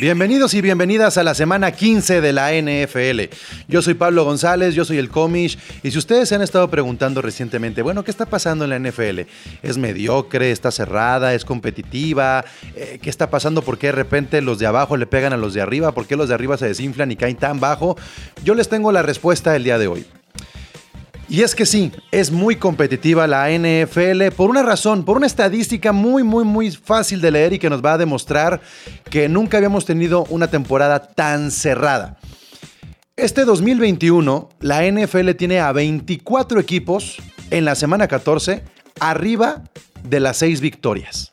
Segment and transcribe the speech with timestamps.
[0.00, 3.34] Bienvenidos y bienvenidas a la semana 15 de la NFL.
[3.68, 7.20] Yo soy Pablo González, yo soy el Comish, y si ustedes se han estado preguntando
[7.20, 9.28] recientemente, bueno, ¿qué está pasando en la NFL?
[9.62, 10.52] ¿Es mediocre?
[10.52, 11.34] ¿Está cerrada?
[11.34, 12.46] ¿Es competitiva?
[12.76, 13.60] Eh, ¿Qué está pasando?
[13.60, 15.92] ¿Por qué de repente los de abajo le pegan a los de arriba?
[15.92, 17.98] ¿Por qué los de arriba se desinflan y caen tan bajo?
[18.42, 20.06] Yo les tengo la respuesta el día de hoy.
[21.30, 25.92] Y es que sí, es muy competitiva la NFL por una razón, por una estadística
[25.92, 28.60] muy, muy, muy fácil de leer y que nos va a demostrar
[29.08, 32.18] que nunca habíamos tenido una temporada tan cerrada.
[33.14, 37.18] Este 2021, la NFL tiene a 24 equipos
[37.52, 38.64] en la semana 14
[38.98, 39.62] arriba
[40.02, 41.30] de las 6 victorias.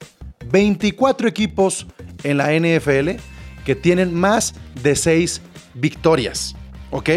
[0.52, 1.88] 24 equipos
[2.24, 3.20] en la NFL
[3.66, 5.42] que tienen más de 6
[5.74, 6.56] victorias.
[6.92, 7.10] ¿Ok?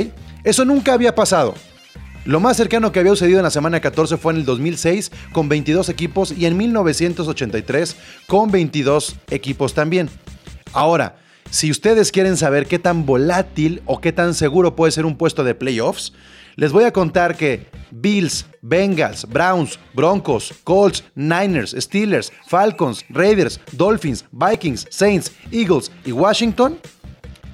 [0.45, 1.55] Eso nunca había pasado.
[2.27, 5.49] Lo más cercano que había sucedido en la semana 14 fue en el 2006 con
[5.49, 7.97] 22 equipos y en 1983
[8.27, 10.11] con 22 equipos también.
[10.73, 11.17] Ahora,
[11.51, 15.45] si ustedes quieren saber qué tan volátil o qué tan seguro puede ser un puesto
[15.45, 16.13] de playoffs,
[16.57, 24.27] les voy a contar que Bills, Bengals, Browns, Broncos, Colts, Niners, Steelers, Falcons, Raiders, Dolphins,
[24.31, 26.79] Vikings, Saints, Eagles y Washington,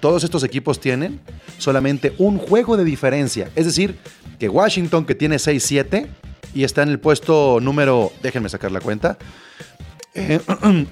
[0.01, 1.20] todos estos equipos tienen
[1.58, 3.51] solamente un juego de diferencia.
[3.55, 3.97] Es decir,
[4.39, 6.06] que Washington, que tiene 6-7
[6.55, 9.19] y está en el puesto número, déjenme sacar la cuenta,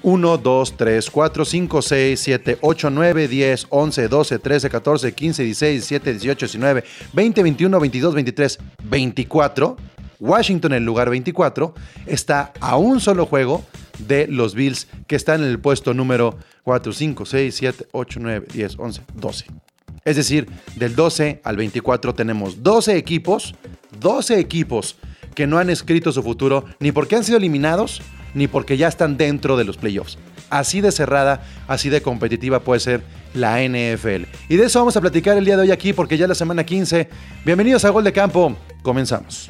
[0.03, 5.43] 1, 2, 3, 4, 5, 6, 7, 8, 9, 10, 11, 12, 13, 14, 15,
[5.43, 9.77] 16, 17, 18, 19, 20, 21, 22, 23, 24.
[10.19, 11.73] Washington en el lugar 24
[12.05, 13.65] está a un solo juego
[13.99, 18.47] de los Bills que están en el puesto número 4, 5, 6, 7, 8, 9,
[18.53, 19.45] 10, 11, 12.
[20.05, 23.55] Es decir, del 12 al 24 tenemos 12 equipos,
[23.99, 24.97] 12 equipos
[25.33, 28.03] que no han escrito su futuro ni porque han sido eliminados
[28.35, 30.19] ni porque ya están dentro de los playoffs.
[30.51, 33.01] Así de cerrada, así de competitiva puede ser
[33.33, 34.25] la NFL.
[34.47, 36.35] Y de eso vamos a platicar el día de hoy aquí porque ya es la
[36.35, 37.09] semana 15.
[37.43, 38.55] Bienvenidos a Gol de Campo.
[38.83, 39.49] Comenzamos.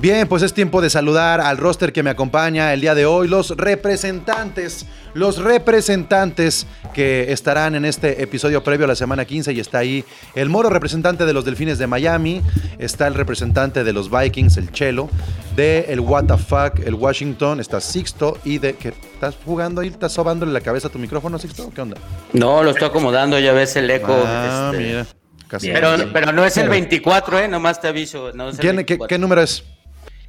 [0.00, 3.28] Bien, pues es tiempo de saludar al roster que me acompaña el día de hoy,
[3.28, 9.60] los representantes, los representantes que estarán en este episodio previo a la semana 15 y
[9.60, 10.02] está ahí
[10.34, 12.40] el Moro, representante de los Delfines de Miami,
[12.78, 15.10] está el representante de los Vikings, el Chelo,
[15.54, 20.50] de el WTF, el Washington, está Sixto y de que estás jugando ahí, estás sobándole
[20.52, 21.98] la cabeza a tu micrófono, Sixto, ¿qué onda?
[22.32, 24.16] No, lo estoy acomodando, ya ves el eco.
[24.26, 25.06] Ah, este, mira.
[25.46, 25.70] casi.
[25.70, 27.48] Pero, pero no es el 24, ¿eh?
[27.48, 28.32] Nomás te aviso.
[28.32, 29.06] No es el ¿Quién- qué, 24.
[29.08, 29.62] qué número es?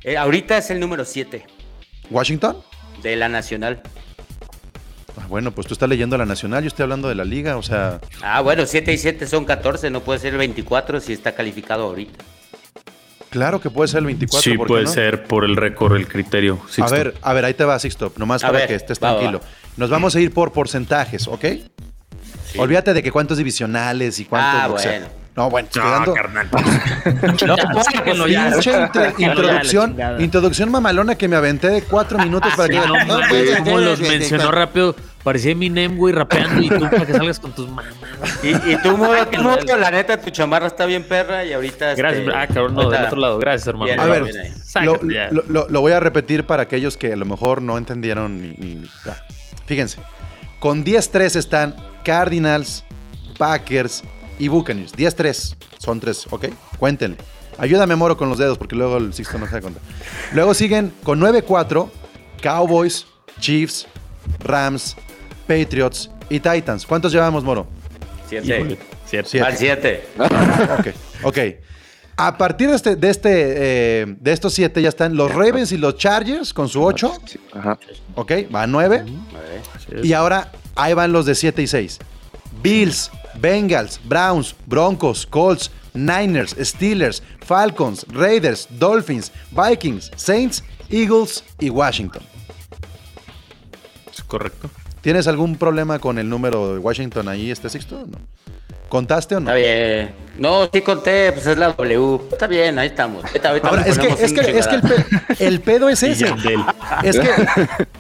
[0.04, 1.46] Eh, ahorita es el número 7
[2.10, 2.58] ¿Washington?
[3.04, 3.82] de la Nacional.
[5.18, 7.64] Ah, Bueno, pues tú estás leyendo la Nacional, yo estoy hablando de la Liga, o
[7.64, 11.34] sea, Ah, bueno, 7 y 7 son 14, no puede ser el 24 si está
[11.34, 12.24] calificado ahorita.
[13.30, 14.42] claro que puede ser el 24.
[14.52, 14.90] Sí, ¿por qué puede no?
[14.92, 16.60] ser por el récord, el criterio.
[16.80, 19.14] A ver, a ver, ahí te va, Sixto, nomás A para ver, que estés va,
[19.14, 19.42] va, tranquilo.
[19.78, 21.46] Nos vamos a ir por porcentajes, ¿ok?
[22.58, 24.86] Olvídate de que cuántos divisionales y cuántos.
[24.86, 25.08] Ah, bueno.
[25.36, 26.50] No, bueno, estoy No, dando carnal.
[27.48, 28.52] No, sáquenlo ya.
[28.60, 32.88] Ya, introducción, introducción mamalona que me aventé de cuatro minutos para Sí, que.
[32.88, 34.96] no mames, pues, como los mencionó rápido.
[35.24, 37.94] Parecía Eminem, güey, rapeando y tú para que salgas con tus mamás.
[38.44, 39.42] Y, y tú, Moro, tú,
[39.78, 41.94] la neta, tu chamarra está bien perra y ahorita.
[41.94, 43.38] Gracias, este, ah, cabrón, no, del otro lado.
[43.38, 43.86] Gracias, hermano.
[43.86, 45.30] Bien, A ver, lo, Sácate ya.
[45.32, 48.42] lo- lo- lo voy a repetir para aquellos que a lo mejor no entendieron.
[48.42, 49.16] ni- ni- ah,
[49.68, 50.00] Fíjense,
[50.60, 52.84] con 10-3 están Cardinals,
[53.38, 54.04] Packers
[54.42, 54.94] y Buccaneers.
[54.96, 56.48] 10-3, son tres, ¿ok?
[56.80, 57.18] Cuéntenle.
[57.60, 59.80] Ayúdame, Moro, con los dedos porque luego el Sixto no se da cuenta.
[60.34, 61.90] Luego siguen con 9-4
[62.42, 63.06] Cowboys,
[63.40, 63.88] Chiefs,
[64.40, 64.96] Rams,
[65.48, 66.88] Patriots y Titans.
[66.88, 67.68] ¿Cuántos llevamos, Moro?
[68.28, 68.48] Siete.
[68.48, 69.30] Híjole, cierto.
[69.30, 69.46] Siete.
[69.46, 70.04] Al 7.
[70.80, 70.88] Ok,
[71.24, 71.38] ok.
[72.18, 75.78] A partir de, este, de, este, eh, de estos siete ya están los Ravens y
[75.78, 77.14] los Chargers con su 8.
[77.54, 77.80] Ajá.
[78.16, 79.06] Ok, va a 9.
[80.04, 82.00] Y ahora ahí van los de 7 y 6.
[82.62, 92.24] Bills, Bengals, Browns, Broncos, Colts, Niners, Steelers, Falcons, Raiders, Dolphins, Vikings, Saints, Eagles y Washington.
[94.12, 94.70] Es correcto.
[95.02, 98.06] ¿Tienes algún problema con el número de Washington ahí, este sexto?
[98.06, 98.18] ¿No?
[98.92, 99.50] ¿Contaste o no?
[99.50, 100.12] Está bien.
[100.38, 102.20] No, sí conté, pues es la W.
[102.30, 103.24] Está bien, ahí estamos.
[103.24, 104.88] Ahorita, ahorita Ahora, es que, es que, es que el, chingadazo.
[105.38, 106.26] pe- el pedo es ese.
[107.04, 107.30] Es que,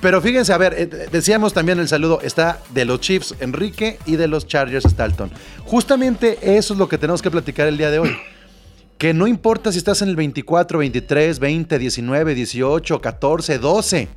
[0.01, 4.17] pero fíjense, a ver, eh, decíamos también el saludo, está de los Chiefs Enrique y
[4.17, 5.31] de los Chargers Stalton.
[5.65, 8.17] Justamente eso es lo que tenemos que platicar el día de hoy.
[8.97, 14.07] Que no importa si estás en el 24, 23, 20, 19, 18, 14, 12.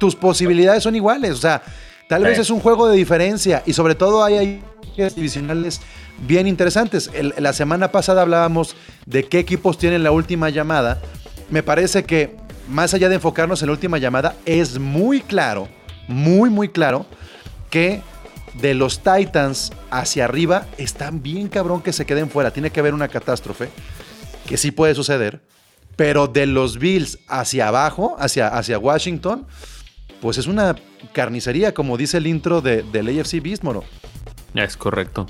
[0.00, 1.30] Tus posibilidades son iguales.
[1.32, 1.62] O sea,
[2.08, 4.62] Tal vez es un juego de diferencia y sobre todo hay ahí
[4.96, 5.80] divisionales
[6.26, 7.10] bien interesantes.
[7.38, 11.00] La semana pasada hablábamos de qué equipos tienen la última llamada.
[11.50, 12.36] Me parece que
[12.68, 15.68] más allá de enfocarnos en la última llamada, es muy claro,
[16.08, 17.06] muy, muy claro
[17.70, 18.02] que
[18.54, 22.50] de los Titans hacia arriba están bien cabrón que se queden fuera.
[22.50, 23.68] Tiene que haber una catástrofe,
[24.46, 25.42] que sí puede suceder.
[25.94, 29.46] Pero de los Bills hacia abajo, hacia, hacia Washington,
[30.20, 30.76] pues es una
[31.12, 33.84] carnicería, como dice el intro de, del AFC Beast, moro.
[34.64, 35.26] Es correcto.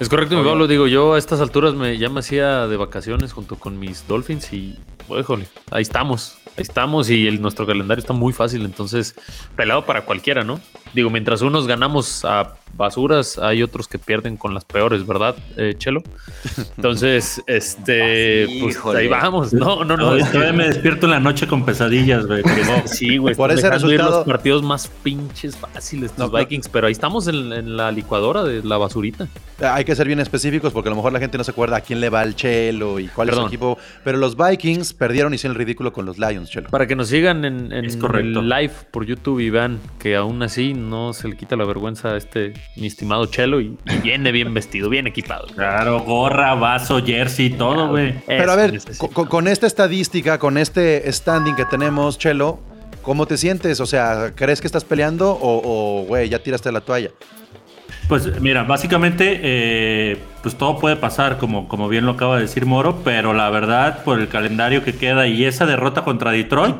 [0.00, 0.66] Es correcto, mi Pablo.
[0.66, 4.52] Digo, yo a estas alturas me, ya me hacía de vacaciones junto con mis Dolphins
[4.52, 4.78] y,
[5.08, 6.38] híjole, ahí estamos.
[6.56, 9.14] Ahí estamos y el, nuestro calendario está muy fácil, entonces
[9.56, 10.60] pelado para cualquiera, ¿no?
[10.94, 15.74] Digo, mientras unos ganamos a basuras, hay otros que pierden con las peores, ¿verdad, eh,
[15.78, 16.02] Chelo?
[16.76, 19.00] Entonces, este, pues Híjole.
[19.00, 19.52] ahí vamos.
[19.52, 20.10] No, no, no.
[20.10, 22.42] No, es que- todavía me despierto en la noche con pesadillas, güey.
[22.66, 22.82] no.
[22.86, 23.34] Sí, güey.
[23.34, 26.38] Por ese dejando ir resultado- los partidos más pinches fáciles, los no.
[26.38, 29.28] Vikings, pero ahí estamos en, en la licuadora de la basurita.
[29.60, 31.80] Hay que ser bien específicos porque a lo mejor la gente no se acuerda a
[31.80, 33.78] quién le va el Chelo y cuál es su equipo.
[34.02, 36.70] Pero los Vikings perdieron y hicieron el ridículo con los Lions, Chelo.
[36.70, 38.40] Para que nos sigan en, en correcto.
[38.40, 42.10] el live por YouTube y vean que aún así no se le quita la vergüenza
[42.10, 45.46] a este mi estimado Chelo y, y viene bien vestido, bien equipado.
[45.48, 48.14] Claro, gorra, vaso, jersey, todo, güey.
[48.26, 52.60] Pero a ver, con, con esta estadística, con este standing que tenemos, Chelo,
[53.02, 53.80] ¿cómo te sientes?
[53.80, 57.10] O sea, ¿crees que estás peleando o, o, güey, ya tiraste la toalla?
[58.08, 62.66] Pues mira, básicamente, eh, pues todo puede pasar, como, como bien lo acaba de decir
[62.66, 66.76] Moro, pero la verdad, por el calendario que queda y esa derrota contra Detroit,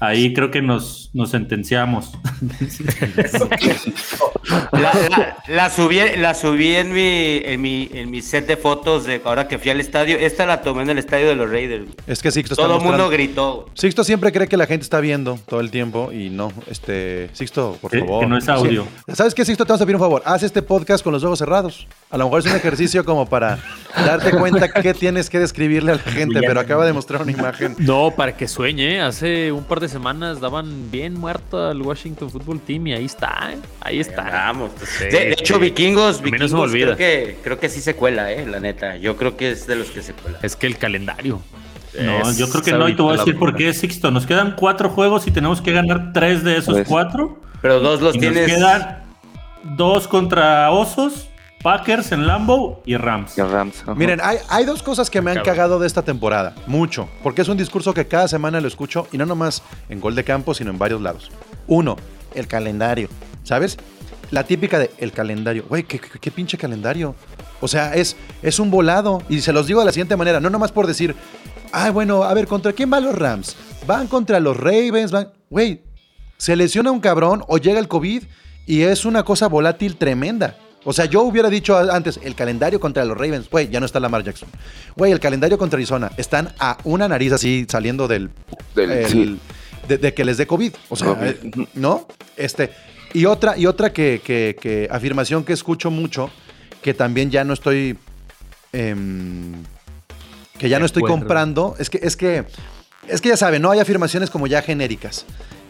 [0.00, 2.12] ahí creo que nos, nos sentenciamos.
[4.72, 9.04] La, la- la subí, la subí en, mi, en, mi, en mi set de fotos
[9.04, 10.16] de ahora que fui al estadio.
[10.18, 11.84] Esta la tomé en el estadio de los Raiders.
[12.06, 13.68] Es que Sixto está Todo el mundo gritó.
[13.74, 17.76] Sixto siempre cree que la gente está viendo todo el tiempo y no, este, Sixto,
[17.80, 18.20] por favor.
[18.20, 18.86] que no es audio.
[19.06, 19.14] Sí.
[19.14, 19.64] ¿Sabes qué, Sixto?
[19.66, 20.22] Te vas a pedir un favor.
[20.24, 21.86] Haz este podcast con los ojos cerrados.
[22.10, 23.58] A lo mejor es un ejercicio como para
[23.94, 27.76] darte cuenta qué tienes que describirle a la gente, pero acaba de mostrar una imagen.
[27.78, 32.60] No, para que sueñe, hace un par de semanas daban bien muerto al Washington Football
[32.60, 33.58] Team y ahí está, ¿eh?
[33.80, 34.22] ahí está.
[34.24, 34.70] Vamos.
[34.98, 35.60] Sí, de, de hecho, sí.
[35.60, 36.94] vikingos, no vikingos olvida.
[36.94, 38.96] creo que, creo que sí se cuela, eh, la neta.
[38.96, 40.38] Yo creo que es de los que se cuela.
[40.42, 41.40] Es que el calendario.
[42.00, 44.10] No, es yo creo que no, y te voy a decir por qué, Sixto.
[44.10, 46.88] Nos quedan cuatro juegos y tenemos que ganar tres de esos Pues.
[46.88, 47.40] cuatro.
[47.62, 48.46] Pero dos los Y nos tienes.
[48.54, 49.02] quedan
[49.76, 51.28] dos contra Osos,
[51.62, 53.36] Packers en Lambo y Rams.
[53.36, 53.82] Y Rams.
[53.82, 53.94] ajá.
[53.96, 56.54] Miren, hay, hay dos cosas que me han cagado de esta temporada.
[56.68, 57.08] Mucho.
[57.22, 60.22] Porque es un discurso que cada semana lo escucho y no nomás en gol de
[60.22, 61.32] campo, sino en varios lados.
[61.66, 61.96] Uno,
[62.38, 63.08] el calendario.
[63.44, 63.76] ¿Sabes?
[64.30, 65.64] La típica de el calendario.
[65.68, 67.14] Güey, ¿qué, qué- qué pinche calendario?
[67.60, 69.22] O sea, es, es un volado.
[69.28, 70.38] Y se los digo de la siguiente manera.
[70.40, 71.14] No nomás por decir,
[71.72, 73.56] ah, bueno, a ver, ¿contra quién van los Rams?
[73.86, 75.30] Van contra los Ravens, van.
[75.50, 75.82] Güey,
[76.36, 78.22] se lesiona un cabrón o llega el COVID
[78.66, 80.56] y es una cosa volátil tremenda.
[80.84, 83.98] O sea, yo hubiera dicho antes, el calendario contra los Ravens, güey, ya no está
[83.98, 84.48] Lamar Jackson.
[84.96, 88.30] Güey, el calendario contra Arizona, están a una nariz así saliendo del...
[88.74, 89.38] Del- el- sí.
[89.86, 90.72] De, de que les dé COVID.
[90.88, 91.26] O sea, COVID.
[91.26, 92.06] eh, ¿no?
[92.36, 92.70] Este,
[93.12, 96.30] y otra, y otra que, que- que afirmación que escucho mucho,
[96.82, 97.96] que también ya no estoy...
[98.72, 99.52] em,
[100.58, 102.44] que ya no estoy comprando, es que, es que,
[103.06, 103.70] es que ya saben, ¿no?
[103.70, 105.24] Hay afirmaciones como ya genéricas.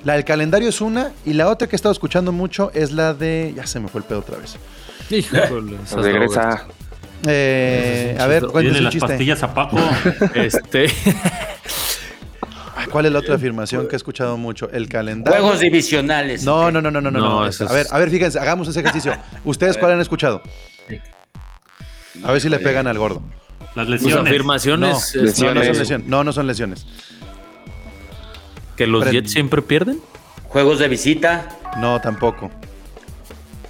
[0.05, 3.13] La del calendario es una, y la otra que he estado escuchando mucho es la
[3.13, 3.53] de.
[3.55, 4.57] Ya se me fue el pedo otra vez.
[5.11, 5.77] Híjole.
[5.97, 6.67] Regresa.
[7.27, 9.09] Eh, a ver, un las chiste.
[9.09, 9.77] pastillas a Paco.
[10.35, 10.87] Este,
[12.91, 14.71] ¿Cuál es la otra afirmación que he escuchado mucho?
[14.71, 15.41] El calendario.
[15.41, 16.45] Juegos divisionales.
[16.45, 17.43] No, no, no, no, no, no.
[17.45, 19.15] A ver, a ver, fíjense, hagamos ese ejercicio.
[19.45, 20.43] ¿Ustedes cuál han escuchado?
[22.25, 23.23] A ver si le pegan al gordo.
[23.75, 24.27] Las lesiones.
[24.27, 26.07] afirmaciones No, No, no son Lesiones.
[26.09, 26.87] No, no son lesiones.
[28.77, 30.01] que los Pero- Jets siempre pierden.
[30.45, 31.49] Juegos de visita.
[31.79, 32.51] No, tampoco.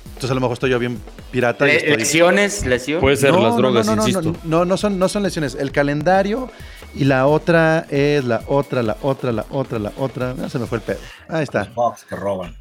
[0.06, 0.98] Entonces a lo mejor estoy yo bien
[1.30, 1.66] pirata.
[1.66, 3.00] y le- estoy- lesiones, lesiones.
[3.00, 4.36] Puede ser No, las drogas, no, no, no, insisto.
[4.44, 5.54] No, no, son, no son lesiones.
[5.54, 6.50] El calendario
[6.98, 10.34] y la otra es la otra, la otra, la otra, la otra.
[10.42, 10.98] Ah, se me fue el pedo.
[11.28, 11.64] Ahí está.
[11.66, 12.56] Fox que roban.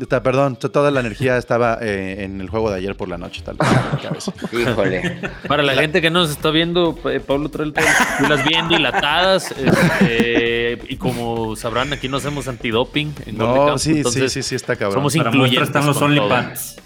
[0.00, 3.18] Está, perdón, to- toda la energía estaba eh, en el juego de ayer por la
[3.18, 4.30] noche, tal vez.
[4.52, 5.20] Híjole.
[5.48, 7.72] Para la gente que nos está viendo, eh, Pablo trae
[8.28, 9.50] las bien dilatadas.
[9.58, 13.14] este, y como sabrán, aquí no hacemos antidoping.
[13.26, 14.98] En No, sí, sí, entonces sí, sí, está cabrón.
[14.98, 15.68] Somos Para incluyentes.
[15.68, 16.00] están los.
[16.00, 16.76] OnlyPants.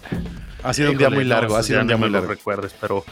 [0.63, 2.29] Ha sido un día muy largo, no, ha sido un día muy largo.
[2.29, 3.05] recuerdes, pero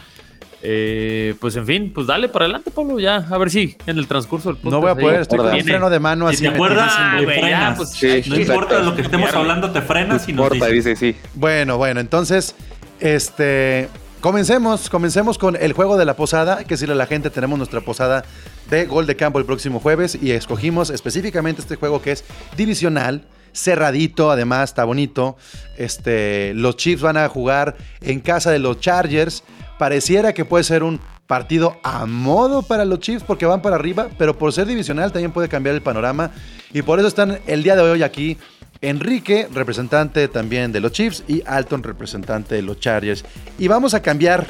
[0.65, 3.17] eh, pues en fin, pues dale para adelante, Pablo, ya.
[3.29, 4.71] A ver si en el transcurso del podcast.
[4.71, 6.43] No voy a poder, estoy con un freno de mano Si así.
[6.43, 7.19] te acuerdas, metidísimo.
[7.19, 7.77] te güey, ya, frenas.
[7.77, 8.41] pues, Sí, no exacto.
[8.41, 9.39] importa de lo que estemos Mierda.
[9.39, 10.99] hablando, te frenas y nos Porta, dices.
[10.99, 11.19] dice sí.
[11.33, 12.55] Bueno, bueno, entonces,
[13.01, 13.89] este,
[14.21, 16.57] comencemos, comencemos con el juego de la posada.
[16.59, 18.23] Hay que decirle a la gente, tenemos nuestra posada
[18.69, 22.23] de gol de campo el próximo jueves y escogimos específicamente este juego que es
[22.55, 23.23] divisional.
[23.55, 25.35] cerradito, además, está bonito.
[25.77, 29.43] Este, los Chiefs van a jugar en casa de los Chargers.
[29.77, 34.07] Pareciera que puede ser un partido a modo para los Chiefs porque van para arriba,
[34.17, 36.31] pero por ser divisional también puede cambiar el panorama.
[36.73, 38.37] Y por eso están el día de hoy aquí
[38.81, 43.23] Enrique, representante también de los Chiefs, y Alton, representante de los Chargers.
[43.57, 44.47] Y vamos a cambiar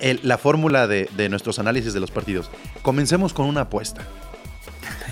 [0.00, 2.50] el- la fórmula de, de nuestros análisis de los partidos.
[2.82, 4.02] Comencemos con una apuesta.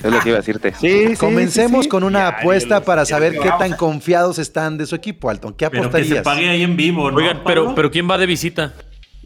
[0.02, 0.74] Es lo que iba a decirte.
[0.78, 1.16] Sí, sí.
[1.16, 1.88] Comencemos sí, sí.
[1.88, 5.54] con una Ya, apuesta para saber qué tan confiados están de su equipo, Alton.
[5.54, 6.24] ¿Qué Pero que se apostarías?
[6.24, 7.16] pague ahí en vivo, ¿no?
[7.18, 8.74] Oigan, pero, pero ¿quién va de visita?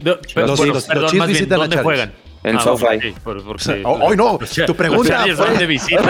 [0.03, 1.83] Pero- los- bueno, los- los perdón, Chiefs más bien, visitan a ¿dónde Chargers.
[1.83, 2.13] juegan?
[2.43, 3.13] En Ah, SoFi.
[3.83, 6.01] Oh, hoy no, los tu pregunta Los fue- de visita.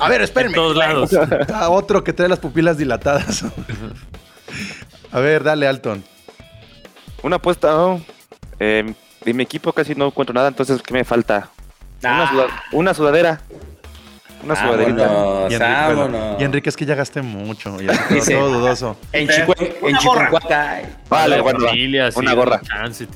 [0.00, 0.52] A ver, espérenme.
[0.52, 1.10] En todos lados.
[1.54, 3.44] A otro que trae las pupilas dilatadas.
[5.12, 6.04] A ver, dale, Alton.
[7.22, 8.02] Una apuesta, ¿no?
[8.60, 8.92] Eh,
[9.24, 11.48] de mi equipo casi no encuentro nada, entonces ¿qué me falta?
[12.02, 12.62] Una, Ah.
[12.72, 13.40] una sudadera.
[14.44, 15.06] Una sudaderita.
[15.06, 17.80] Vámonos, Y Enrique, bueno, y Enrique, es que ya gasté mucho.
[17.80, 18.96] Ya Dice- todo dudoso.
[19.12, 20.82] En, Chiconcuaca.
[21.08, 21.68] Vale, La bueno, va.
[21.68, 22.60] familia, sí, una gorra.
[22.60, 23.06] chance,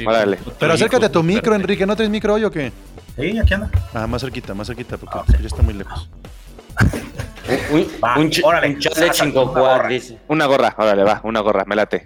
[0.58, 1.54] Pero acércate a tu micro.
[1.54, 1.86] Enrique.
[1.86, 2.72] ¿No traes micro hoy o qué?
[3.18, 3.70] Sí, aquí anda.
[3.94, 6.08] Ah, más cerquita, más cerquita, porque Ah, se escucha está muy lejos.
[7.70, 9.88] Un, Va, un, ch- órale, un chal de sácate una gorra.
[9.88, 10.18] dice.
[10.28, 12.04] Una gorra, órale, va, una gorra, me late.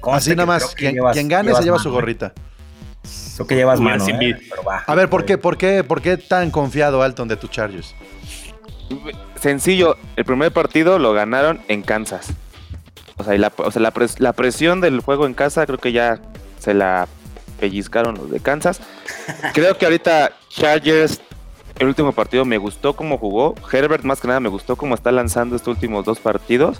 [0.00, 0.74] Conste Así nada más.
[0.74, 1.92] Quien, llevas- quien gane se lleva mano, su ¿eh?
[1.92, 2.32] gorrita.
[3.36, 4.18] Creo que llevas mano, sin ¿eh?
[4.18, 4.36] vid.
[4.50, 4.82] Pero va.
[4.86, 7.94] A ver, ¿por qué, por qué, por qué tan confiado, Alton, de tus Chargers?
[9.36, 12.32] Sencillo, el primer partido lo ganaron en Kansas.
[13.16, 15.78] O sea, y la, o sea, la, pres- la presión del juego en casa creo
[15.78, 16.20] que ya
[16.58, 17.06] se la
[17.58, 18.80] pellizcaron los de Kansas.
[19.52, 21.20] Creo que ahorita Chargers,
[21.78, 23.54] el último partido me gustó cómo jugó.
[23.70, 26.78] Herbert más que nada me gustó cómo está lanzando estos últimos dos partidos.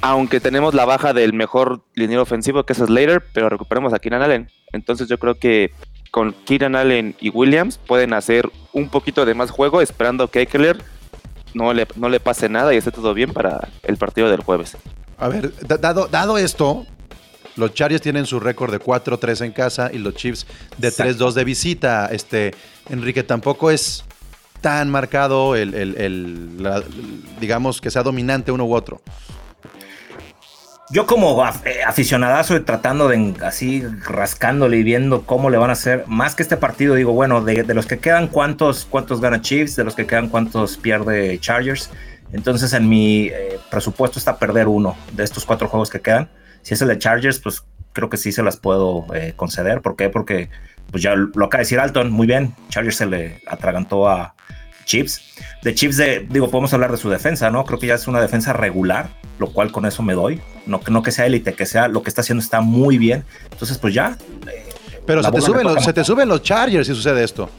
[0.00, 4.22] Aunque tenemos la baja del mejor liniero ofensivo que es Slater, pero recuperamos a Keenan
[4.22, 4.50] Allen.
[4.72, 5.70] Entonces yo creo que
[6.10, 10.82] con Keenan Allen y Williams pueden hacer un poquito de más juego esperando que Eckler
[11.54, 14.76] no le, no le pase nada y esté todo bien para el partido del jueves.
[15.18, 16.84] A ver, da- dado, dado esto,
[17.56, 20.46] los Chargers tienen su récord de 4-3 en casa y los Chiefs
[20.78, 21.30] de Exacto.
[21.30, 22.08] 3-2 de visita.
[22.10, 22.54] Este,
[22.88, 24.04] Enrique, tampoco es
[24.60, 26.82] tan marcado el, el- el- la-
[27.40, 29.00] digamos, que sea dominante uno u otro.
[30.94, 35.72] Yo como eh, aficionadazo y tratando de así rascándole y viendo cómo le van a
[35.72, 39.40] hacer, más que este partido, digo, bueno, de, de los que quedan, ¿cuántos, ¿cuántos gana
[39.40, 39.74] Chiefs?
[39.74, 41.90] De los que quedan, ¿cuántos pierde Chargers?
[42.32, 46.30] Entonces en mi eh, presupuesto está perder uno de estos cuatro juegos que quedan.
[46.62, 49.80] Si es el de Chargers, pues creo que sí se las puedo eh, conceder.
[49.82, 50.10] ¿Por qué?
[50.10, 50.48] Porque
[50.92, 54.36] pues ya lo acaba de decir Alton, muy bien, Chargers se le atragantó a
[54.84, 55.20] Chiefs.
[55.62, 57.64] De Chiefs, de, digo, podemos hablar de su defensa, ¿no?
[57.64, 60.40] Creo que ya es una defensa regular, lo cual con eso me doy.
[60.66, 63.24] No, que- no que sea élite, que sea lo que está haciendo está muy bien.
[63.50, 64.64] Entonces, pues ya, eh,
[65.06, 67.50] Pero se te, suben los, toca se te suben los Chargers si sucede esto.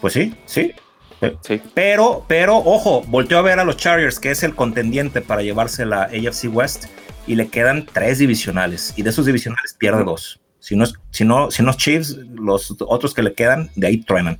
[0.00, 0.72] pues sí, sí.
[1.20, 1.60] Eh, Sí.
[1.74, 5.84] Pero, pero, ojo, volteó a ver a los Chargers, que es el contendiente para llevarse
[5.84, 6.84] la AFC West,
[7.26, 10.40] y le quedan tres divisionales, y de esos divisionales pierde dos.
[10.60, 13.88] Si no, es- si no, si no es Chiefs, los otros que le quedan, de
[13.88, 14.38] ahí truenan.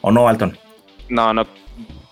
[0.00, 0.56] ¿O no, Alton?
[1.08, 1.46] No, no.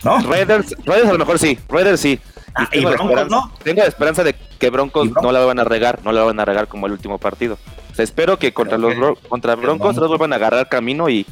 [0.04, 0.18] ¿No?
[0.20, 1.58] Raiders, Raiders a lo mejor sí.
[1.68, 2.18] Raiders sí.
[2.54, 3.52] Ah, tengo y Broncos, ¿no?
[3.64, 6.44] Tengo la esperanza de que Broncos no la van a regar, no la van a
[6.44, 7.58] regar como el último partido.
[7.90, 10.68] O sea, espero que contra Creo los que- Bro- contra Broncos los vuelvan a agarrar
[10.68, 11.26] camino y,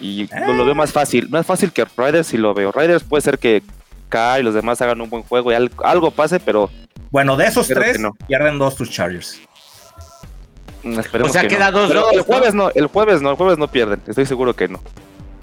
[0.00, 0.66] y lo, lo Eh.
[0.66, 1.28] veo más fácil.
[1.30, 2.72] Más fácil que Raiders si lo veo.
[2.72, 3.62] Raiders puede ser que
[4.10, 6.68] K y los demás hagan un buen juego y al- algo pase, pero
[7.10, 8.12] Bueno, de esos tres, no.
[8.26, 9.40] pierden dos tus Chargers.
[10.82, 11.78] mm, esperemos O sea, que queda no.
[11.78, 14.02] dos, Pero dos, el jueves no, el jueves no, el jueves no pierden.
[14.06, 14.80] Estoy seguro que no.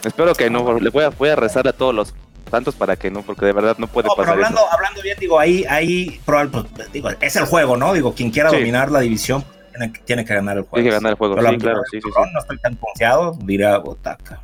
[0.03, 0.79] Espero que no.
[0.79, 2.13] Le voy a, voy a rezar a todos los
[2.50, 4.34] santos para que no, porque de verdad no puede No, pero eso.
[4.34, 7.93] hablando, hablando bien, digo, ahí, ahí, probable- pues, digo, es el juego, ¿no?
[7.93, 8.58] Digo, quien quiera Sí.
[8.58, 10.75] dominar la división tiene, que- tiene que ganar el juego.
[10.75, 12.00] Tiene que ganar el juego, la- sí, claro, sí.
[12.34, 14.41] No estoy tan confiado, dirá Otaka.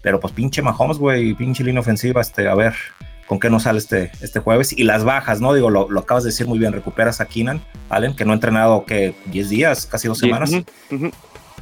[0.00, 2.74] Pero pues pinche Mahomes, güey, pinche línea ofensiva, este, a ver
[3.26, 4.72] con qué nos sale este, este jueves.
[4.76, 5.52] Y las bajas, ¿no?
[5.52, 8.34] Digo, lo, lo acabas de decir muy bien, recuperas a Keenan, Allen, que no ha
[8.34, 10.50] entrenado, que 10 días, casi dos semanas.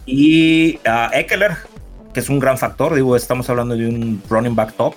[0.07, 1.57] Y a Eckler,
[2.13, 4.95] que es un gran factor, digo, estamos hablando de un running back top.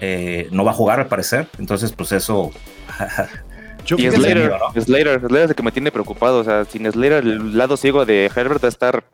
[0.00, 2.50] eh, no va a jugar al parecer, entonces pues eso
[3.86, 4.80] Yo Y Slater, ¿no?
[4.80, 6.40] Slater, Slater es el que me tiene preocupado.
[6.40, 9.04] O sea, sin Slater, el lado ciego de Herbert va a estar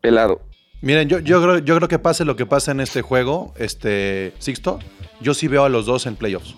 [0.00, 0.40] pelado.
[0.82, 4.32] Miren, yo, yo, creo, yo creo que pase lo que pasa en este juego, este
[4.38, 4.78] Sixto,
[5.20, 6.54] yo sí veo a los dos en playoffs.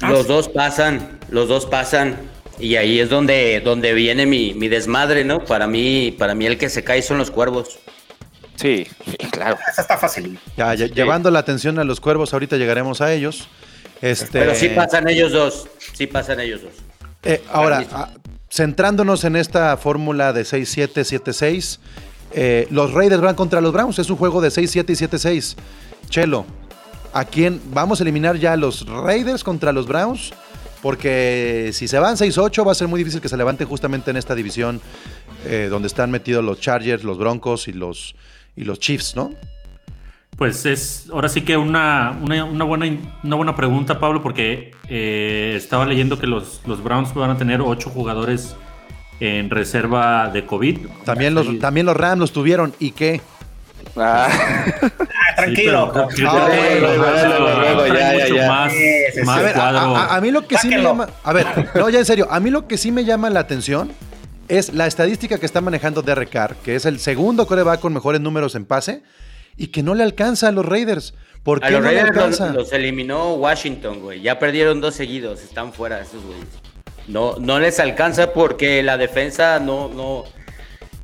[0.00, 2.16] Los dos pasan, los dos pasan.
[2.60, 5.44] Y ahí es donde, donde viene mi, mi desmadre, ¿no?
[5.44, 7.78] Para mí, para mí el que se cae son los cuervos.
[8.60, 9.56] Sí, sí, claro.
[9.70, 10.38] esa está fácil.
[10.56, 13.48] Ya, ya- llevando la atención a los cuervos, ahorita llegaremos a ellos.
[14.02, 15.68] Este, Pero sí pasan ellos dos.
[15.94, 16.72] Sí pasan ellos dos.
[17.24, 17.96] Eh, ahora, Permiso.
[17.96, 18.10] ah,
[18.50, 21.78] centrándonos en esta fórmula de 6-7, 7-6,
[22.32, 23.98] eh, los Raiders van contra los Browns.
[23.98, 25.56] Es un juego de 6-7 y 7-6.
[26.08, 26.46] Chelo,
[27.12, 30.32] ¿a quién vamos a eliminar ya a los Raiders contra los Browns?
[30.82, 34.16] Porque si se van 6-8 va a ser muy difícil que se levante justamente en
[34.16, 34.80] esta división
[35.44, 38.14] eh, donde están metidos los Chargers, los Broncos y los,
[38.58, 39.30] y los Chiefs, ¿no?
[40.36, 42.86] Pues es ahora sí que una, una, una buena,
[43.24, 47.60] una buena pregunta, Pablo, porque eh, estaba leyendo que los, los Browns van a tener
[47.60, 48.54] ocho jugadores
[49.20, 50.78] en reserva de COVID.
[51.04, 52.72] También los, también los Rams los tuvieron.
[52.78, 53.20] ¿Y qué?
[53.96, 54.28] Ah,
[55.28, 55.92] Ah, tranquilo.
[55.94, 56.24] Ah, Sí,
[59.14, 61.08] sí, A mí lo que sí me llama.
[61.22, 62.28] A ver, no, ya en serio.
[62.30, 63.92] A mí lo que sí me llama la atención
[64.48, 68.20] es la estadística que está manejando Derek Carr, que es el segundo coreback con mejores
[68.20, 69.02] números en pase
[69.56, 71.14] y que no le alcanza a los Raiders.
[71.42, 72.52] ¿Por A qué los no le Raiders alcanza?
[72.52, 74.20] los eliminó Washington, güey.
[74.20, 76.46] Ya perdieron dos seguidos, están fuera esos güeyes.
[77.06, 80.24] No, no les alcanza porque la defensa no, no.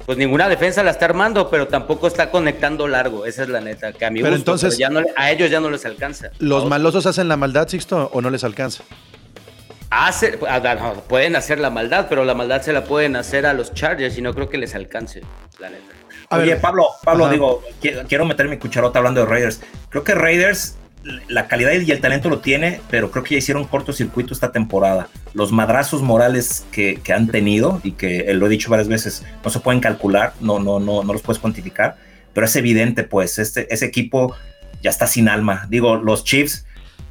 [0.05, 3.25] Pues ninguna defensa la está armando, pero tampoco está conectando largo.
[3.25, 3.95] Esa es la neta.
[3.95, 5.87] Que a mi Pero gusto, entonces- pero ya no, le- a ellos ya no les
[5.87, 6.29] alcanza.
[6.39, 8.85] ¿Los malosos hacen la maldad, Sixto, o no les alcanza?
[9.91, 13.53] Hace- ah, no, pueden hacer la maldad, pero la maldad se la pueden hacer a
[13.55, 15.21] los Chargers y no creo que les alcance,
[15.59, 15.83] la neta.
[16.31, 16.61] A Oye, ver.
[16.61, 17.33] Pablo, Pablo, Ajá.
[17.33, 19.61] digo, qui- quiero meter mi cucharota hablando de Raiders.
[19.91, 20.77] Creo que Raiders,
[21.29, 25.09] la calidad y el talento lo tiene, pero creo que ya hicieron cortocircuito esta temporada.
[25.35, 29.23] Los madrazos morales que, que han tenido y que eh, lo he dicho varias veces,
[29.45, 31.97] no se pueden calcular, no, no, no, no los puedes cuantificar,
[32.33, 34.35] pero es evidente, pues, este, ese equipo
[34.83, 35.67] ya está sin alma.
[35.69, 36.65] Digo, los Chiefs,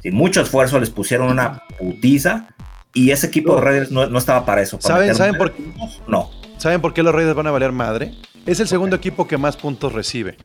[0.04, 2.46] sin mucho esfuerzo, les pusieron una putiza
[2.92, 4.78] y ese equipo de Raiders no, no estaba para eso.
[4.78, 6.30] para ¿Saben- saben por- puntos, No.
[6.58, 8.14] ¿Saben por qué los Raiders van a valer madre?
[8.46, 10.36] Es el segundo equipo que más puntos recibe.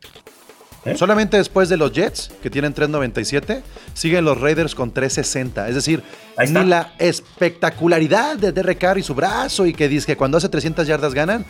[0.86, 0.96] ¿Eh?
[0.96, 3.62] Solamente después de los Jets, que tienen 3.97,
[3.94, 5.68] siguen los Raiders con 3.60.
[5.68, 6.02] Es decir,
[6.48, 10.48] ni la espectacularidad de Derek Carr y su brazo y que dice que cuando hace
[10.50, 11.46] 300 yardas ganan,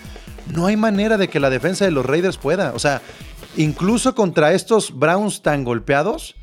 [0.51, 2.73] no hay manera de que la defensa de los Raiders pueda.
[2.73, 3.01] O sea,
[3.55, 6.35] incluso contra estos Browns tan golpeados,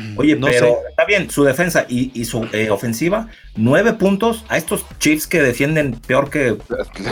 [0.16, 0.74] Oye, No pero sé.
[0.90, 5.42] está bien, su defensa y, y su eh, ofensiva, nueve puntos a estos Chiefs que
[5.42, 6.56] defienden peor que.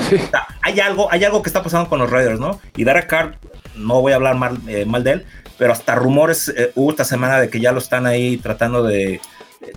[0.62, 2.60] Hay algo, hay algo que está pasando con los Raiders, ¿no?
[2.76, 3.36] Y Derek Carr,
[3.76, 5.24] no voy a hablar mal, eh, mal de él,
[5.58, 9.14] pero hasta rumores eh, hubo esta semana de que ya lo están ahí tratando de
[9.14, 9.20] eh,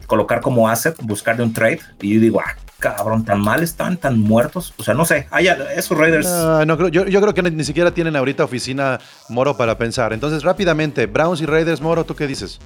[0.08, 1.80] colocar como asset, buscar de un trade.
[2.01, 4.73] Y yo digo, ah, cabrón, tan mal están, tan muertos.
[4.78, 6.28] O sea, no sé, hay, esos Raiders.
[6.67, 8.99] No creo- yo, yo creo que ni, ni siquiera tienen ahorita oficina
[9.30, 10.12] Moro para pensar.
[10.13, 12.60] Entonces, rápidamente, Browns y Raiders, Moro, ¿tú qué dices?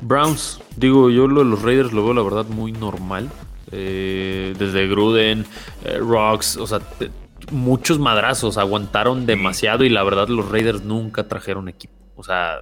[0.00, 3.30] Browns, digo, yo lo de los Raiders lo veo la verdad muy normal.
[3.72, 5.44] Eh, desde Gruden,
[5.84, 7.10] eh, Rocks, o sea, te-
[7.50, 11.94] muchos madrazos aguantaron demasiado y la verdad los Raiders nunca trajeron equipo.
[12.14, 12.60] O sea,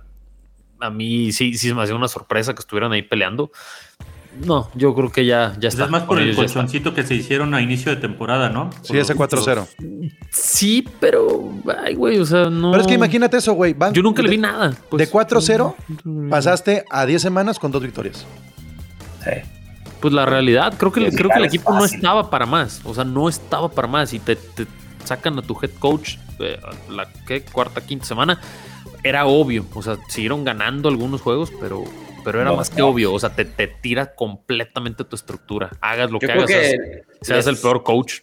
[0.81, 3.51] a mí sí, sí se me hacía una sorpresa que estuvieran ahí peleando.
[4.44, 5.85] No, yo creo que ya, ya Pues está.
[5.85, 8.70] es más por el colchoncito que se hicieron a inicio de temporada, ¿no?
[8.83, 9.66] Sí, ese 4-0.
[10.31, 11.51] Sí, pero,
[11.85, 12.70] ay, güey, o sea, no.
[12.73, 13.75] Pero es que imagínate eso, güey.
[13.75, 14.75] van- Yo nunca le de- vi nada.
[14.90, 14.99] pues.
[14.99, 15.75] de 4-0
[16.31, 18.27] pasaste a 10 semanas con dos victorias.
[19.23, 19.31] Sí.
[20.01, 22.81] Pues la realidad, creo que, Sí, creo que el equipo no estaba para más.
[22.85, 24.12] O sea, no estaba para más.
[24.12, 24.66] Y te, te
[25.05, 26.59] sacan a tu head coach eh,
[26.90, 27.42] la ¿qué?
[27.42, 28.38] cuarta, quinta semana.
[29.03, 29.64] Era obvio.
[29.75, 31.85] O sea, siguieron ganando algunos juegos, pero,
[32.25, 32.89] pero era No, más que no.
[32.89, 33.13] obvio.
[33.13, 35.71] O sea, te, te tira completamente tu estructura.
[35.81, 36.81] Hagas lo Yo que creo hagas, que seas,
[37.23, 38.21] seas les- el peor coach.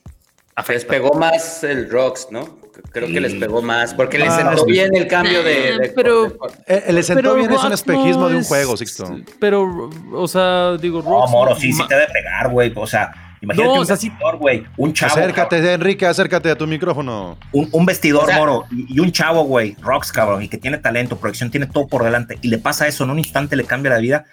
[0.68, 2.60] Les pegó más el Rocks, ¿no?
[2.92, 4.72] Creo que les pegó más, porque les Ah, sentó sí.
[4.72, 5.78] bien el cambio de...
[5.80, 6.36] de- pero- de-
[6.68, 9.06] Eh, El sentó Pero bien es un espejismo no de un juego, Sixto.
[9.40, 12.72] Pero, o sea, digo, No, Rocks Moro, sí, sí te debe pegar, güey.
[12.76, 14.64] O sea, imagínate No, un o sea, sí- vestidor, güey.
[14.78, 15.14] Un chavo.
[15.14, 17.38] acércate, Enrique, acércate a tu micrófono.
[17.52, 20.58] un, un vestidor O sea- moro y y un chavo, güey, rocks, cabrón, y que
[20.58, 23.64] tiene talento, proyección, tiene todo por delante, y le pasa eso, en un instante le
[23.66, 24.26] cambia la vida,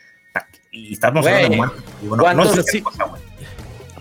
[0.71, 1.83] y estamos Güey, hablando de muerte.
[2.03, 2.83] Digo, no, no ¿cuántos- es cualquier sí?
[2.83, 3.23] cosa, güey.
[3.41, 3.47] sí-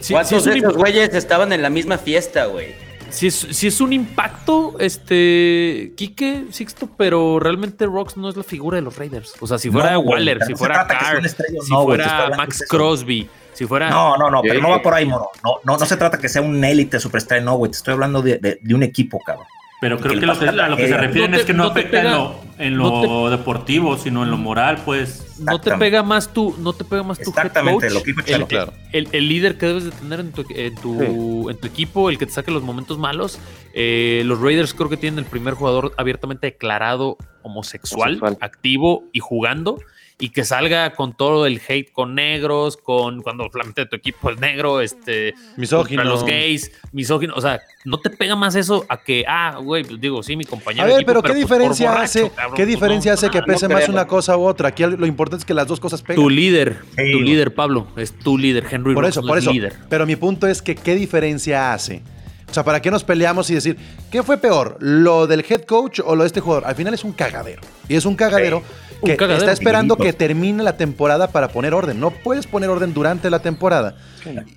[0.02, 2.76] sí ¿Cuántos es un de esos güeyes estaban en la misma fiesta, güey?
[3.10, 8.44] Si es, si es un impacto, este, Quique, Sixto, pero realmente Rocks no es la
[8.44, 9.34] figura de los Raiders.
[9.40, 12.66] O sea, si fuera No, Waller, si fuera Carr, si no, fuera Max.
[12.68, 13.90] Crosby, si fuera...
[13.90, 15.30] No, no, no, pero no va por ahí, moro.
[15.44, 18.22] No, no, no se trata que sea un élite superstar, no, güey, te estoy hablando
[18.22, 19.46] de, de- de un equipo, cabrón.
[19.80, 21.64] Pero creo que lo que a lo que se refieren No te- es que no,
[21.66, 25.36] no te afecta en pega- lo, en no lo deportivo, sino en lo moral, pues.
[25.40, 28.34] no te pega más tu, no te pega más tu head Exactamente, coach, lo que
[28.34, 28.48] el.
[28.48, 28.74] Claro.
[28.92, 32.18] el- el líder que debes de tener en tu, en tu, en tu equipo, el
[32.18, 33.38] que te saque los momentos malos.
[33.76, 38.38] Eh, los Raiders creo que tienen el primer jugador abiertamente declarado homosexual, Homosexual.
[38.42, 39.78] activo y jugando.
[40.20, 44.40] Y que salga con todo el hate con negros, con cuando de tu equipo es
[44.40, 46.04] negro, este, Misógino.
[46.04, 47.36] los gays, misógino.
[47.36, 50.44] O sea, no te pega más eso a que, ah, güey, pues digo, sí, mi
[50.44, 50.84] compañero.
[50.84, 52.32] A ver, equipo, pero ¿qué pues, por diferencia borracho, hace?
[52.32, 54.70] cabrón, ¿Qué pues, diferencia no, hace que pese no más una cosa u otra?
[54.70, 56.24] Aquí lo importante es que las dos cosas peguen.
[56.24, 59.54] Tu líder, tu líder, Pablo, es tu líder, Henry Por eso, por es eso.
[59.54, 59.74] líder.
[59.88, 62.02] Pero mi punto es que ¿qué diferencia hace?
[62.50, 63.78] O sea, ¿para qué nos peleamos y decir,
[64.10, 64.78] ¿qué fue peor?
[64.80, 66.66] ¿Lo del head coach o lo de este jugador?
[66.66, 67.62] Al final es un cagadero.
[67.90, 68.64] Y es un cagadero
[69.04, 69.40] que cagadero.
[69.40, 72.00] está esperando que termine la temporada para poner orden.
[72.00, 73.96] No puedes poner orden durante la temporada.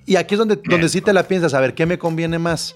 [0.05, 2.75] Y aquí es donde, donde sí te la piensas, a ver, ¿qué me conviene más?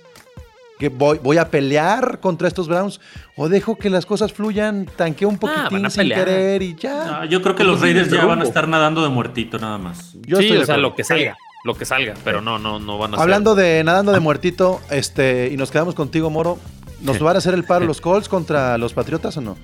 [0.80, 3.00] ¿Que voy, ¿Voy a pelear contra estos Browns?
[3.38, 7.06] ¿O dejo que las cosas fluyan, tanqueo un Ah, poquitín sin querer y ya?
[7.06, 10.14] No, yo creo que los Raiders ya van a estar nadando de muertito nada más.
[10.26, 11.38] Yo sí, o sea, lo que salga.
[11.64, 15.50] Lo que salga, pero no, no, no van a Hablando de nadando de muertito, este,
[15.52, 16.60] y nos quedamos contigo, Moro.
[17.02, 19.58] ¿Nos van a hacer el paro los Colts contra los Patriotas o no?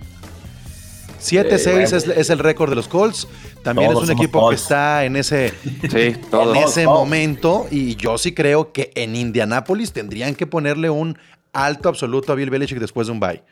[1.22, 3.28] 7-6 es, es el récord de los Colts.
[3.64, 6.86] También Todos es un equipo que está en ese, Sí, en ese todos.
[6.86, 7.68] momento.
[7.72, 11.18] Y yo sí creo que en Indianápolis tendrían que ponerle un
[11.54, 13.44] alto absoluto a Bill Belichick después de un bye.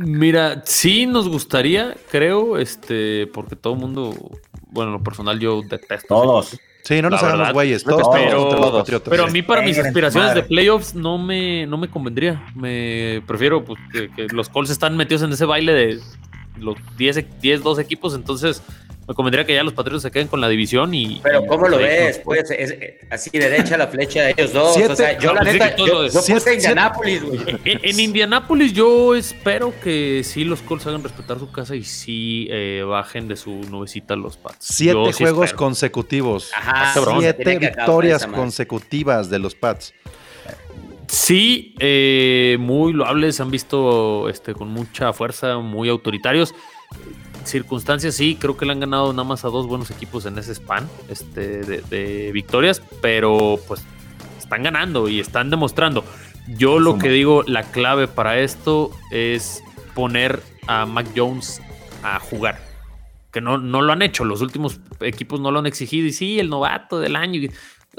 [0.00, 4.12] Mira, sí nos gustaría, creo, este, porque todo el mundo,
[4.70, 6.08] bueno, en lo personal yo detesto.
[6.08, 6.58] Todos.
[6.82, 7.84] Sí, no nos La hagamos güeyes.
[7.84, 8.80] Todos pero- todos.
[8.80, 9.08] Patriotas.
[9.10, 12.42] Pero a mí para mis aspiraciones de playoffs no me, no me convendría.
[12.56, 16.00] Me prefiero pues, que, que los Colts están metidos en ese baile de
[16.60, 18.62] los 10, 10 2 equipos, entonces
[19.06, 21.18] me convendría que ya los Patriotas se queden con la división y...
[21.22, 22.20] Pero y- ¿cómo lo y- ves?
[22.22, 22.74] Pues es,
[23.08, 24.74] así derecha la flecha de ellos dos.
[24.74, 27.40] Siete- o sea, yo no, la pues neta, yo, yo siete- puse Indianápolis, güey.
[27.64, 32.48] En, en Indianápolis yo espero que sí los Colts hagan respetar su casa y sí
[32.50, 34.56] eh, bajen de su nubecita los Pats.
[34.60, 35.56] Siete Yo juegos espero.
[35.56, 36.50] consecutivos.
[36.54, 36.92] Ajá.
[37.18, 39.94] Siete victorias consecutivas de los Pats.
[41.08, 46.54] Sí, eh, muy loables, se han visto este, con mucha fuerza, muy autoritarios.
[47.44, 50.54] Circunstancias, sí, creo que le han ganado nada más a dos buenos equipos en ese
[50.54, 53.82] span este, de, de victorias, pero pues
[54.38, 56.04] están ganando y están demostrando.
[56.56, 59.62] Yo lo que digo, la clave para esto es
[59.94, 61.60] poner a Mac Jones
[62.02, 62.60] a jugar.
[63.30, 66.06] Que no, no lo han hecho, los últimos equipos no lo han exigido.
[66.06, 67.40] Y sí, el novato del año.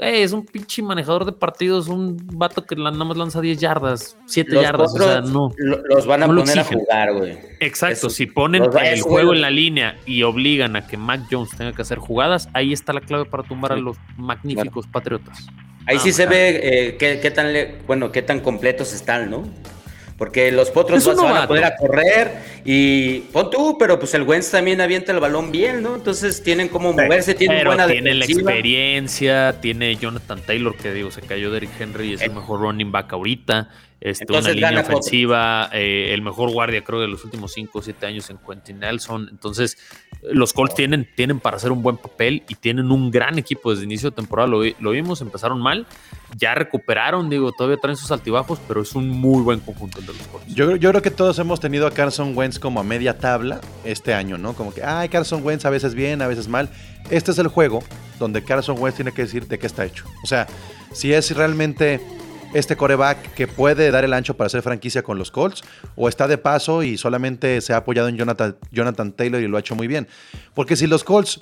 [0.00, 4.16] Es un pinche manejador de partidos, un vato que la- nada más lanza 10 yardas,
[4.26, 4.94] 7 Los yardas.
[4.94, 5.50] O sea, no.
[5.56, 7.38] lo- los van a no poner a jugar, güey.
[7.60, 9.38] Exacto, Eso- si ponen los el juego güey.
[9.38, 12.92] en la línea y obligan a que Mac Jones tenga que hacer jugadas, ahí está
[12.92, 15.46] la clave para tumbar a los magníficos Patriotas.
[15.86, 19.30] Ahí Ah, sí se ve eh, qué, qué tan le- bueno, qué tan completos están,
[19.30, 19.44] ¿no?
[20.18, 24.22] Porque los potros Es van a poder a correr y pon tú, pero pues el
[24.22, 25.94] Wentz también avienta el balón bien, ¿no?
[25.94, 31.10] Entonces tienen como moverse, tienen Pero buena tiene la experiencia, tiene Jonathan Taylor, que digo,
[31.10, 33.68] se cayó Derrick Henry, es el mejor running back ahorita.
[34.00, 38.06] Este, una línea ofensiva, eh, el mejor guardia, creo, de los últimos 5 o 7
[38.06, 39.28] años en Quentin Nelson.
[39.30, 39.76] Entonces,
[40.22, 43.84] los Colts tienen, tienen para hacer un buen papel y tienen un gran equipo desde
[43.84, 44.48] inicio de temporada.
[44.48, 45.86] Lo vimos, empezaron mal,
[46.34, 50.14] ya recuperaron, digo, todavía traen sus altibajos, pero es un muy buen conjunto el de
[50.14, 50.54] los Colts.
[50.54, 54.14] Yo, yo creo que todos hemos tenido a Carson Wentz como a media tabla este
[54.14, 54.54] año, ¿no?
[54.54, 56.68] Como que, ay, Carson Wentz a veces bien, a veces mal.
[57.10, 57.82] Este es el juego
[58.18, 60.04] donde Carson Wentz tiene que decir de qué está hecho.
[60.22, 60.46] O sea,
[60.92, 62.00] si es realmente
[62.52, 65.62] este coreback que puede dar el ancho para hacer franquicia con los Colts,
[65.96, 69.56] o está de paso y solamente se ha apoyado en Jonathan, Jonathan Taylor y lo
[69.56, 70.08] ha hecho muy bien.
[70.54, 71.40] Porque si los Colts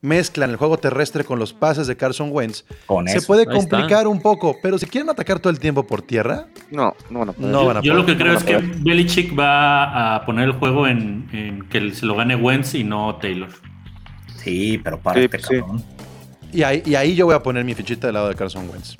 [0.00, 3.26] mezclan el juego terrestre con los pases de Carson Wentz, Con se eso.
[3.26, 3.76] puede Ahí está.
[3.76, 4.56] complicar un poco.
[4.62, 7.50] Pero si quieren atacar todo el tiempo por tierra, No, no van a poder.
[7.50, 7.96] no van a Yo poder.
[7.96, 11.92] lo que creo no es que Belichick va a poner el juego en, en que
[11.94, 13.48] se lo gane Wentz y no Taylor.
[14.36, 15.58] Sí, pero párate, Sí, sí.
[15.60, 15.82] cabrón.
[16.52, 18.96] Y ahí, y ahí yo voy a poner mi fichita del lado de Carson Wentz.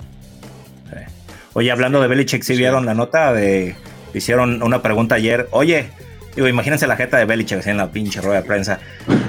[1.53, 3.75] Oye, hablando de Belichick, ¿sí, vieron la nota de...
[4.13, 5.47] Hicieron una pregunta ayer.
[5.51, 5.89] Oye,
[6.39, 8.79] digo, imagínense la jeta de Belichick en la pinche rueda de prensa.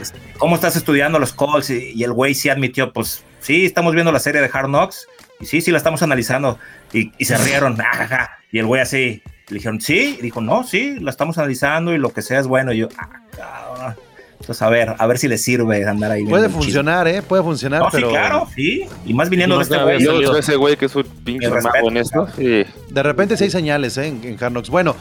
[0.01, 1.69] Este, ¿Cómo estás estudiando los calls?
[1.71, 5.09] Y, y el güey sí admitió, pues, sí, estamos viendo la serie de Hard Knocks.
[5.41, 6.59] Y sí, sí, la estamos analizando.
[6.93, 7.81] Y, y se rieron.
[7.81, 8.39] ajaja.
[8.53, 10.17] Y el güey así, le dijeron, sí.
[10.21, 12.73] Y dijo, no, sí, la estamos analizando y lo que sea es bueno.
[12.73, 13.97] Y yo, ah, cabrón.
[14.41, 16.25] Entonces, a ver, a ver si le sirve andar ahí.
[16.25, 17.21] Puede funcionar, ¿eh?
[17.21, 18.87] Puede funcionar, No, sí, pero claro, sí.
[19.05, 20.03] Y más viniendo Y de este güey.
[20.03, 22.29] Yo ese güey que es un pinche Mi respeto, mago en esto.
[22.37, 22.65] Sí.
[22.89, 24.07] de repente sí hay señales ¿eh?
[24.07, 24.71] en, en Hard Knocks.
[24.71, 24.97] Bueno,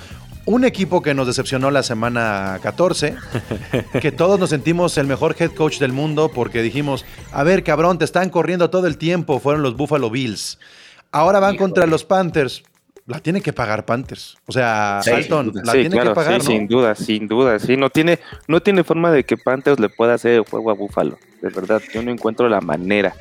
[0.49, 3.15] un equipo que nos decepcionó la semana 14,
[4.01, 7.99] que todos nos sentimos el mejor head coach del mundo porque dijimos, a ver, cabrón,
[7.99, 10.57] te están corriendo todo el tiempo, fueron los Buffalo Bills.
[11.11, 12.63] Ahora van contra los Panthers.
[13.05, 14.37] La tiene que pagar Panthers.
[14.47, 16.51] O sea, Sí, Alton, la Sí, tiene claro, que pagar, sí, ¿no?
[16.51, 17.59] sin duda, sin duda.
[17.59, 20.73] Sí, no tiene, no tiene forma de que Panthers le pueda hacer el juego a
[20.73, 21.17] Búfalo.
[21.43, 23.15] De verdad, yo no encuentro la manera.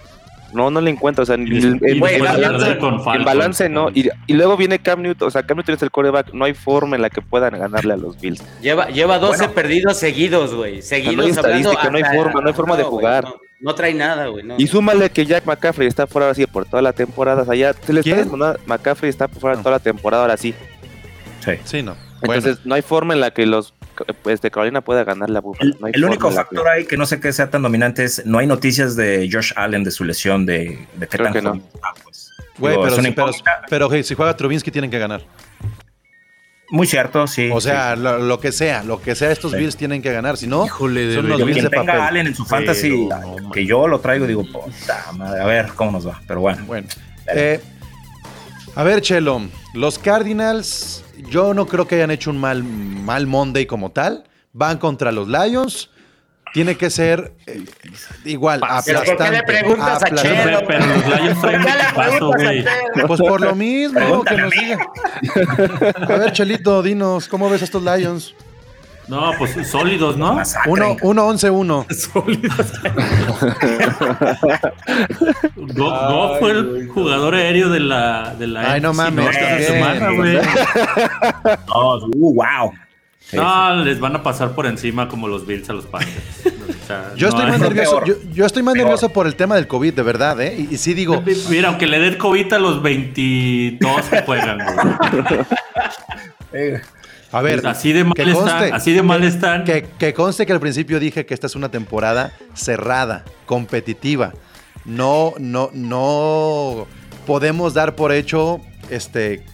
[0.53, 1.23] No, no le encuentro.
[1.23, 3.05] O sea, Y, el, el- y el Falcons.
[3.25, 3.91] balance no.
[3.91, 5.29] Y, y luego viene Cam Newton.
[5.29, 6.33] O sea, Cam Newton es el coreback.
[6.33, 8.43] No hay forma en la que puedan ganarle a los Bills.
[8.61, 9.53] Lleva, lleva 12 Bueno.
[9.53, 10.81] perdidos seguidos, güey.
[10.83, 11.41] Seguidos No hay hablando
[11.73, 13.25] estadística, no hay forma, no hay forma de jugar.
[13.25, 14.45] no, no trae nada, güey.
[14.45, 14.55] no.
[14.59, 17.43] Y súmale que Jack McCaffrey está fuera ahora sí por toda la temporada.
[17.43, 19.63] O sea, ya se le está McCaffrey está fuera No.
[19.63, 20.55] toda la temporada ahora sí.
[21.45, 21.53] Sí.
[21.65, 21.95] Sí, no.
[22.21, 23.73] Bueno, Entonces, no hay forma en la que los
[24.27, 25.75] este, Carolina pueda ganarle a Buffalo.
[25.93, 28.39] El, No único la factor ahí que no sé qué sea tan dominante es no
[28.39, 31.61] hay noticias de Josh Allen de su lesión de, de qué Creo tan que no.
[32.05, 32.31] pues.
[32.59, 33.31] güey, Digo, pero, sí, pero,
[33.69, 35.23] pero, hey, si juega Trubinsky tienen que ganar.
[36.71, 37.49] Muy cierto, sí.
[37.51, 39.57] O sea, lo, lo que sea, lo que sea, estos Sí.
[39.57, 40.37] Bills tienen que ganar.
[40.37, 42.01] Si no, Híjole, son de Yo, Bills de tenga papel.
[42.03, 45.69] Allen en su fantasy, Pero, no, que yo lo traigo, digo, puta madre, a ver
[45.75, 46.21] cómo nos va.
[46.29, 46.87] Pero bueno, Bueno,
[47.35, 47.59] eh,
[48.75, 49.41] a ver, Chelo,
[49.73, 54.25] los Cardinals, yo no creo que hayan hecho un mal, mal Monday como tal.
[54.53, 55.91] Van contra los Lions.
[56.55, 57.63] Tiene que ser eh,
[58.25, 59.37] igual, Pero ¿por qué aplastante.
[59.37, 60.45] le preguntas a aplastante.
[60.45, 60.61] Chelo?
[60.67, 62.65] Pero los Lions traen un equipazo, güey.
[63.07, 64.79] Pues por lo mismo, que nos diga.
[66.09, 68.35] A ver, Chelito, dinos, ¿cómo ves a estos Lions?
[69.09, 70.40] No, pues sólidos, ¿no?
[70.66, 71.87] Uno, uno, once, uno.
[75.57, 79.35] Go, Go fue el jugador aéreo de la, de la Ay, no mames,
[79.66, 80.37] semana, güey.
[81.68, 82.73] no, uh, wow.
[83.33, 86.47] No, les van a pasar por encima como los Bills a los Panthers.
[86.47, 88.07] O sea, Yo estoy más nervioso, peor.
[88.07, 88.87] yo, yo estoy más Peor.
[88.87, 90.57] nervioso por el tema del COVID, de verdad, ¿eh?
[90.71, 94.77] Y, y sí digo, Mira, aunque le den COVID a los 22 que juegan, güey.
[97.31, 99.64] A ver, Pues así de mal que están, conste- así de mal están.
[99.64, 104.33] Que, que conste que al principio dije que esta es una temporada cerrada, competitiva.
[104.85, 106.87] No, no, no
[107.27, 109.45] podemos dar por hecho, este,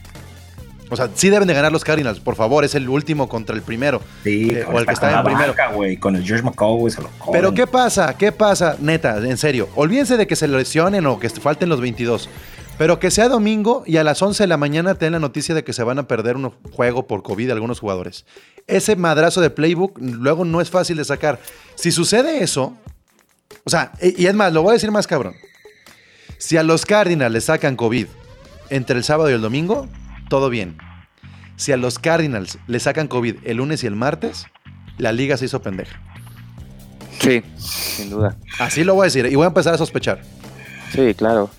[0.90, 3.62] o sea, sí deben de ganar los Cardinals, por favor, es el último contra el
[3.62, 4.00] primero.
[4.22, 5.54] Sí, Eh, con o el que está en primero.
[5.56, 7.10] banca, con el George McCoy, se lo.
[7.32, 8.16] Pero ¿qué pasa?
[8.16, 8.76] ¿Qué pasa?
[8.78, 12.28] Neta, en serio, olvídense de que se lesionen o que falten los 22.
[12.76, 15.62] Pero que sea domingo y a las 11 de la mañana tengan la noticia de
[15.62, 18.26] que se van a perder un juego por COVID algunos jugadores.
[18.66, 21.38] Ese madrazo de playbook luego no es fácil de sacar.
[21.76, 22.76] Si sucede eso,
[23.64, 25.34] o sea, y es más, lo voy a decir más cabrón.
[26.38, 28.06] Si a los Cardinals les sacan COVID
[28.70, 29.88] entre el sábado y el domingo,
[30.28, 30.76] todo bien.
[31.56, 34.46] Si a los Cardinals le sacan COVID el lunes y el martes,
[34.98, 36.00] la liga se hizo pendeja.
[37.20, 38.36] Sí, sin duda.
[38.58, 40.22] Así lo voy a decir y voy a empezar a sospechar.
[40.92, 41.50] Sí, claro.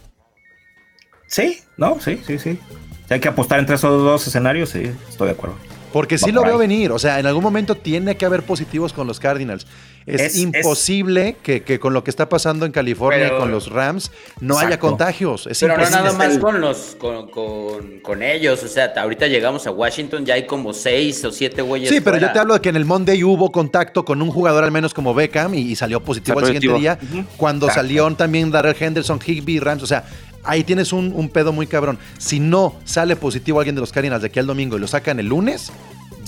[1.28, 2.60] Sí, no, sí, sí, sí.
[3.08, 5.56] Si hay que apostar entre esos dos escenarios, sí, estoy de acuerdo.
[5.94, 6.92] Porque sí lo veo venir.
[6.92, 9.66] O sea, en algún momento tiene que haber positivos con los Cardinals.
[10.06, 13.50] Es, Es- imposible Que, que con lo que está pasando en California Pero- y con
[13.52, 14.12] los Rams
[14.42, 15.48] no haya contagios.
[15.48, 18.62] Es Pero no nada más el- con los con, con, con ellos.
[18.62, 21.90] O sea, ahorita llegamos a Washington, ya hay como seis o siete güeyes.
[21.90, 24.66] Sí, pero yo te hablo de que en el Monday hubo contacto con un jugador
[24.66, 27.00] al menos como Beckham y, y salió positivo Salió al siguiente día.
[27.38, 27.82] Cuando Exacto.
[27.88, 29.82] salieron también Darrell Henderson, Higby, Rams.
[29.82, 30.04] O sea,
[30.46, 32.00] ahí tienes un, un pedo muy cabrón.
[32.18, 35.20] Si no sale positivo alguien de los Cardinals de aquí al domingo y lo sacan
[35.20, 35.72] el lunes,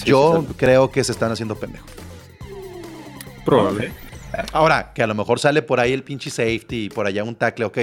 [0.06, 1.90] yo creo que se están haciendo pendejos.
[3.46, 3.92] Probable.
[4.52, 7.36] Ahora, que a lo mejor sale por ahí el pinche safety y por allá un
[7.36, 7.78] tackle, ok,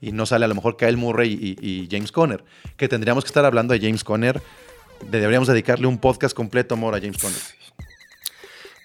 [0.00, 2.44] y no sale a lo mejor Kyle Murray y, y James Conner,
[2.76, 4.42] que tendríamos que estar hablando de James Conner.
[5.10, 7.40] Deberíamos dedicarle un podcast completo, amor, a James Conner.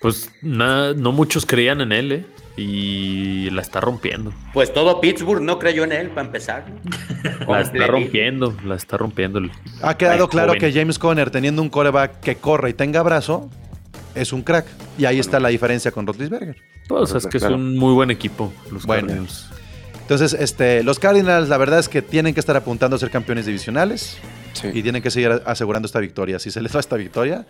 [0.02, 2.26] Pues no muchos creían en él, ¿eh?
[2.64, 4.34] Y la está rompiendo.
[4.54, 6.66] Pues todo Pittsburgh no creyó en él para empezar.
[7.24, 7.88] La está Completito.
[7.92, 9.42] rompiendo, la está rompiendo.
[9.82, 10.60] Ha quedado Ay, claro joven.
[10.62, 13.50] que James Conner, teniendo un coreback que corre y tenga brazo,
[14.16, 14.66] es un crack.
[14.98, 16.56] Y ahí está la diferencia con Roethlisberger.
[16.88, 19.08] Pues es que es un muy buen equipo, los Bueno.
[19.08, 19.50] Cardinals.
[20.02, 23.46] Entonces, este, los Cardinals, la verdad es que tienen que estar apuntando a ser campeones
[23.46, 24.18] divisionales.
[24.54, 24.68] Sí.
[24.74, 26.40] y tienen que seguir asegurando esta victoria.
[26.40, 27.46] Si se les da esta victoria,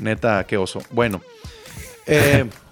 [0.00, 0.82] neta, qué oso.
[0.90, 1.22] Bueno,
[2.06, 2.44] eh,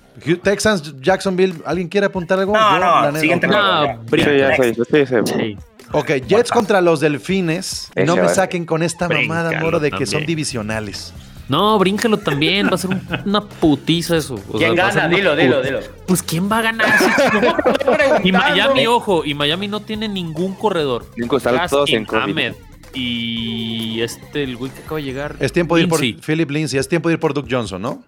[0.43, 2.53] Texans, Jacksonville, ¿alguien quiere apuntar algo?
[2.53, 3.47] No, Yo, no, siguiente.
[3.47, 4.57] No, brinca.
[4.57, 5.15] Sí, sí, sí.
[5.25, 5.57] Sí.
[5.93, 7.91] Ok, Jets contra los Delfines.
[7.95, 11.13] Ese no me saquen con esta mamada, moro, de que son divisionales.
[11.49, 12.69] No, bríncalo también.
[12.69, 14.37] Va a ser un- una putiza eso.
[14.49, 15.09] O ¿Quién sea, gana?
[15.09, 15.81] Dilo, dilo, dilo.
[16.07, 16.89] Pues quién va a ganar.
[18.25, 21.05] y Miami, ojo, y Miami no tiene ningún corredor.
[21.15, 22.23] Cinco, están todos en COVID.
[22.23, 22.55] Ahmed
[22.95, 25.37] y este, el güey que acaba de llegar.
[25.41, 26.01] Es tiempo de ir por.
[26.01, 28.03] Philip Lindsay, es tiempo de ir por Duke Johnson, ¿no?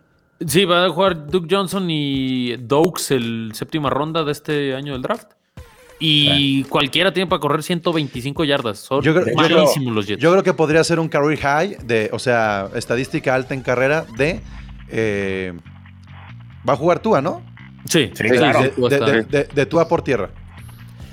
[0.46, 5.02] Sí, va a jugar Duke Johnson y Dokes el séptima ronda de este año del
[5.02, 5.28] draft.
[6.00, 8.78] Y cualquiera tiene para correr 125 yardas.
[8.80, 10.20] Son Yo creo- yo creo- malísimos los Jets.
[10.22, 14.04] Yo creo que podría ser un career high, de, o sea, estadística alta en carrera
[14.18, 14.40] de...
[14.90, 15.52] eh,
[16.68, 17.42] va a jugar Tua, ¿no?
[17.86, 18.62] sí, Sí, claro.
[18.62, 20.30] De, Tua de, está- de- de- de Tua por tierra.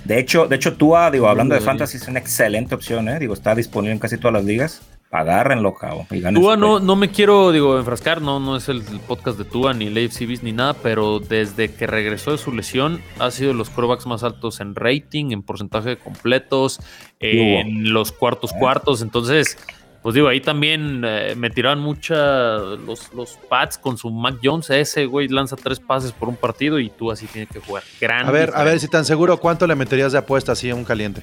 [0.03, 3.19] De hecho, de hecho, Tua, digo, hablando de fantasy, es una excelente opción, ¿eh?
[3.19, 4.81] Digo, está disponible en casi todas las ligas.
[5.11, 6.07] Agárrenlo, cabrón.
[6.11, 9.37] y ganen Tua no, no me quiero digo enfrascar, no, no es el, el podcast
[9.37, 13.29] de Tua ni AFC Beast ni nada, pero desde que regresó de su lesión ha
[13.29, 16.79] sido de los quarterbacks más altos en rating, en porcentaje de completos,
[17.19, 19.57] en los cuartos cuartos, entonces
[20.01, 24.69] pues digo, ahí también eh, me tiraban mucha los, los Pats con su Mac Jones,
[24.71, 27.83] ese güey lanza tres pases por un partido y tú así tienes que jugar.
[27.99, 30.75] Gran A ver, a ver si tan seguro, ¿cuánto le meterías de apuesta así a
[30.75, 31.21] un caliente?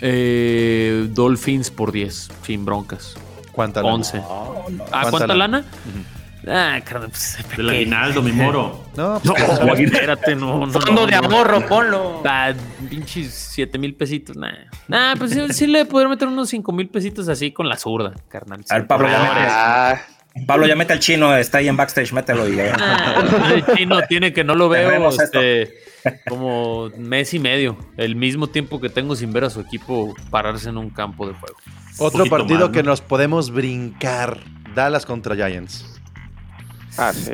[0.00, 3.16] Eh, Dolphins por 10, sin broncas.
[3.52, 3.82] ¿Cuánta?
[3.82, 3.94] lana?
[3.94, 4.18] 11.
[4.18, 4.84] No, no.
[4.84, 5.58] ¿Ah, ¿Cuánta cuánta lana?
[5.58, 5.66] lana?
[6.48, 8.84] Ah, carnal, pues, Del aguinaldo, mi moro.
[8.96, 10.72] No, No, pues, espérate, no, no.
[10.72, 11.36] Fondo no, de no.
[11.36, 12.22] ahorro, ponlo.
[12.24, 12.52] Ah,
[12.88, 14.52] pinches 7 mil pesitos, nah.
[14.86, 18.12] Nah, pues sí, sí le podría meter unos 5 mil pesitos así con la zurda,
[18.28, 18.64] carnal.
[18.68, 19.90] A ver, Pablo, ya Ah.
[19.94, 20.00] Ah,
[20.46, 22.76] Pablo, ya mete al chino, está ahí en backstage, mételo y ya.
[22.78, 25.74] Ah, el chino tiene que no lo veo este,
[26.28, 30.68] como mes y medio, el mismo tiempo que tengo sin ver a su equipo pararse
[30.68, 31.56] en un campo de juego.
[31.98, 32.72] otro partido más, ¿no?
[32.72, 34.40] que nos podemos brincar.
[34.74, 35.86] Dallas contra Giants.
[36.98, 37.32] ah, sí.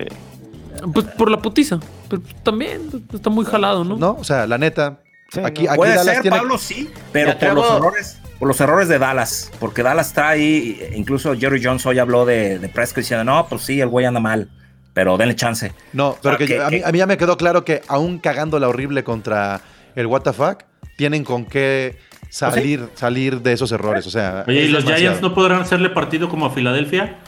[0.95, 3.97] Pues por la putiza, pero también está muy jalado, ¿no?
[3.97, 4.12] ¿No?
[4.12, 5.01] O sea, la neta.
[5.29, 5.71] Sí, aquí, no.
[5.71, 6.37] aquí Puede Dallas ser, tiene.
[6.37, 10.85] Pablo, sí, pero por los errores, por los errores de Dallas, porque Dallas está ahí,
[10.97, 14.19] incluso Jerry Jones hoy habló de, de Prescott diciendo, no, pues sí, el güey anda
[14.19, 14.49] mal,
[14.95, 15.73] pero denle chance.
[15.93, 17.65] No, pero O sea, que, que- a, mí, que- a mí ya me quedó claro
[17.65, 19.61] que aún cagándola horrible contra
[19.95, 20.57] el WTF,
[20.97, 21.97] tienen con qué
[22.31, 24.09] salir, salir de esos errores.
[24.09, 24.99] O sea, Oye, ¿y los demasiado.
[24.99, 27.19] Giants no podrán hacerle partido como a Filadelfia?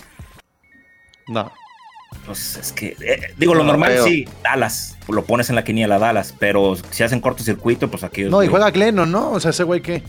[1.28, 1.52] No.
[2.26, 4.04] Pues es que, eh, digo, lo No, normal creo.
[4.04, 8.24] sí, Dallas, lo pones en la quiniela Dallas, pero si hacen cortocircuito, pues aquí...
[8.24, 9.30] No, y juega Glennon, ¿no?
[9.30, 10.02] O sea, ese güey que.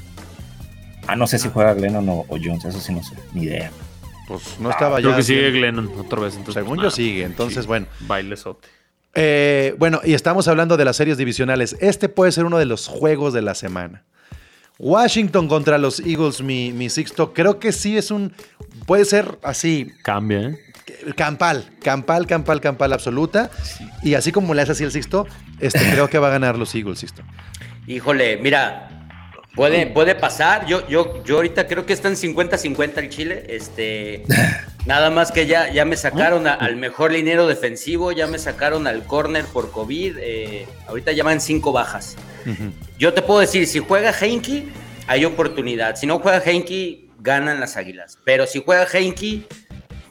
[1.08, 3.72] Ah, no sé si juega Glennon o, o Jones, eso sí no sé, ni idea.
[4.28, 5.18] Pues no estaba Creo ya.
[5.18, 5.76] que sigue bien.
[5.76, 6.34] Glennon otra vez.
[6.36, 6.96] Entonces, Según pues, yo nada.
[6.96, 7.24] sigue.
[7.24, 7.86] Entonces, Sí, bueno.
[8.02, 8.68] Bailesote.
[9.14, 11.76] Eh, bueno, y estamos hablando de las series divisionales.
[11.80, 14.04] Este puede ser uno de los juegos de la semana.
[14.78, 17.34] Washington contra los Eagles, mi, mi Sixto.
[17.34, 18.34] Creo que sí es un.
[18.86, 19.92] Puede ser así.
[20.04, 20.60] Cambia, ¿eh?
[21.16, 23.50] Campal, campal, campal, campal absoluta.
[24.04, 25.28] Y así como le hace así el Sixto,
[25.60, 27.22] este, creo que va a ganar los Eagles, Sixto.
[27.88, 28.95] Híjole, mira,
[29.56, 30.66] puede, puede pasar.
[30.66, 33.44] Yo, yo, yo ahorita creo que están 50-50 el Chile.
[33.50, 34.24] Este,
[34.86, 38.88] nada más que ya, ya me sacaron a- al mejor linero defensivo, ya me sacaron
[38.88, 40.18] al corner por COVID.
[40.20, 42.16] eh, ahorita ya van cinco bajas.
[43.00, 44.66] Yo te puedo decir, si juega Heinke,
[45.08, 45.96] hay oportunidad.
[45.96, 48.20] Si no juega Heinke, ganan las águilas.
[48.24, 49.44] Pero si juega Heinke,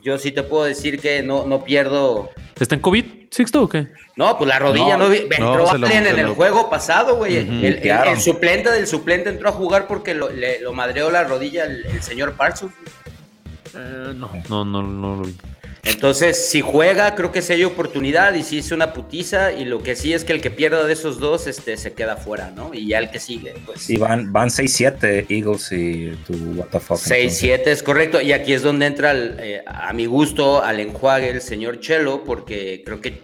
[0.03, 2.31] yo sí te puedo decir que no, no pierdo.
[2.59, 3.89] ¿Está en COVID, Sixto, o qué?
[4.17, 6.71] No, pues la rodilla no, No, vi- no, entró se lo- en el lo- juego
[6.71, 7.37] pasado, güey.
[7.37, 11.85] El suplente del suplente entró a jugar porque lo, le- lo madreó la rodilla el,
[11.87, 12.73] el señor Parsons.
[13.75, 15.37] Eh, no, no, no, no lo vi.
[15.85, 19.53] Entonces, si juega, creo que sí hay oportunidad y sí es una putiza.
[19.53, 22.17] Y lo que sí es que el que pierda de esos dos este, se queda
[22.17, 22.73] fuera, ¿no?
[22.73, 23.83] Y ya el que sigue, pues.
[23.83, 26.35] Sí, van, van 6-7 Eagles y tu
[26.81, 26.99] fuck.
[26.99, 28.21] 6-7 es correcto.
[28.21, 32.25] Y aquí es donde entra, el, eh, a mi gusto, al enjuague el señor Chelo,
[32.25, 33.23] porque creo que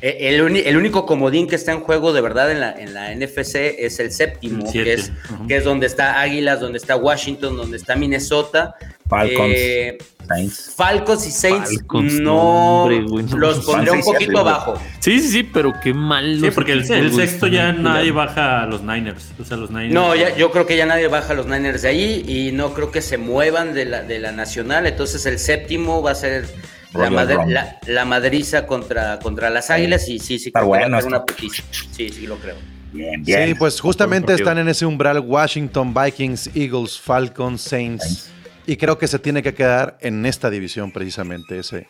[0.00, 3.14] eh, el, el único comodín que está en juego de verdad en la, en la
[3.14, 4.84] NFC es el séptimo, siete.
[4.84, 5.12] que, es,
[5.48, 8.76] que es donde está Águilas, donde está Washington, donde está Minnesota.
[9.08, 10.72] Falcons, Eh, Saints.
[10.76, 13.36] Falcons y Saints Falcons, no, no, hombre, güey, no.
[13.38, 14.74] los pondré un Van 6-7, poquito abajo.
[15.00, 16.38] Sí, sí, sí, pero qué mal.
[16.40, 19.32] Sí, porque el, sexto ya nadie baja a los Niners.
[19.40, 19.94] O sea, los Niners.
[19.94, 22.74] No, ya, yo creo que ya nadie baja a los Niners de ahí y no
[22.74, 24.86] creo que se muevan de la, de la nacional.
[24.86, 26.46] Entonces el séptimo va a ser
[26.92, 30.80] la, la, la madriza contra, contra las águilas y sí, sí, creo que va a
[30.80, 31.62] bueno ser una putiza.
[31.92, 32.56] Sí, sí, lo creo.
[32.92, 33.48] Bien, bien.
[33.48, 38.30] Sí, pues justamente están en ese umbral Washington, Vikings, Eagles, Falcons, Saints.
[38.70, 41.86] Y creo que se tiene que quedar en esta división precisamente ese,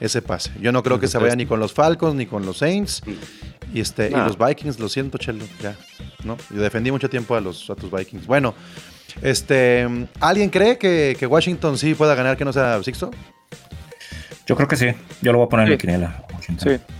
[0.00, 0.50] ese pase.
[0.62, 3.02] Yo no creo que se vaya ni con los Falcons ni con los Saints.
[3.74, 5.76] Y, este, y los Vikings, lo siento, Chelo, ya.
[6.24, 6.38] ¿no?
[6.48, 8.26] Yo defendí mucho tiempo a, los, a tus Vikings.
[8.26, 8.54] Bueno,
[9.20, 9.86] este,
[10.20, 13.10] ¿alguien cree que, que Washington sí pueda ganar que no sea Sixto?
[14.46, 14.86] Yo creo que sí.
[15.20, 15.80] Yo lo voy a poner en la Sí.
[15.82, 16.24] quiniela.
[16.32, 16.78] Washington.
[16.78, 16.94] Sí,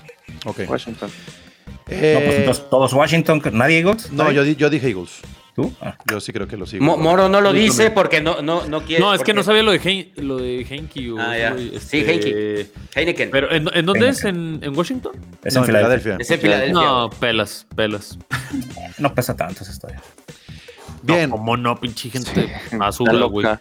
[0.45, 0.61] Ok.
[0.69, 1.11] Washington.
[1.89, 4.13] Eh, No, pues entonces todos Washington, ¿nadie Eagles?
[4.13, 5.21] no, yo, di- yo dije Eagles.
[5.55, 5.71] ¿Tú?
[5.83, 5.99] Ah.
[6.11, 6.81] Yo sí creo que Eagles.
[6.81, 7.95] Mo- Moro no lo dice también.
[7.95, 9.03] porque no, no, no quiere.
[9.05, 11.13] No, es que no sabía lo de, Hein- lo de Henke.
[11.13, 11.53] o- Ah, ya.
[11.53, 12.71] güey, Sí, Heinke.
[12.95, 13.31] Heineken.
[13.31, 14.25] Pero, ¿en, en dónde es?
[14.25, 15.13] ¿En, en Washington?
[15.45, 16.17] Es No, en Filadelfia.
[16.19, 16.73] Es en Filadelfia.
[16.73, 18.19] No, pelas, pelas.
[18.97, 20.01] No pesa tanto esa historia.
[21.03, 21.29] Bien.
[21.29, 23.45] No, ¿Cómo no, pinche gente Está azul, güey?
[23.45, 23.61] loca.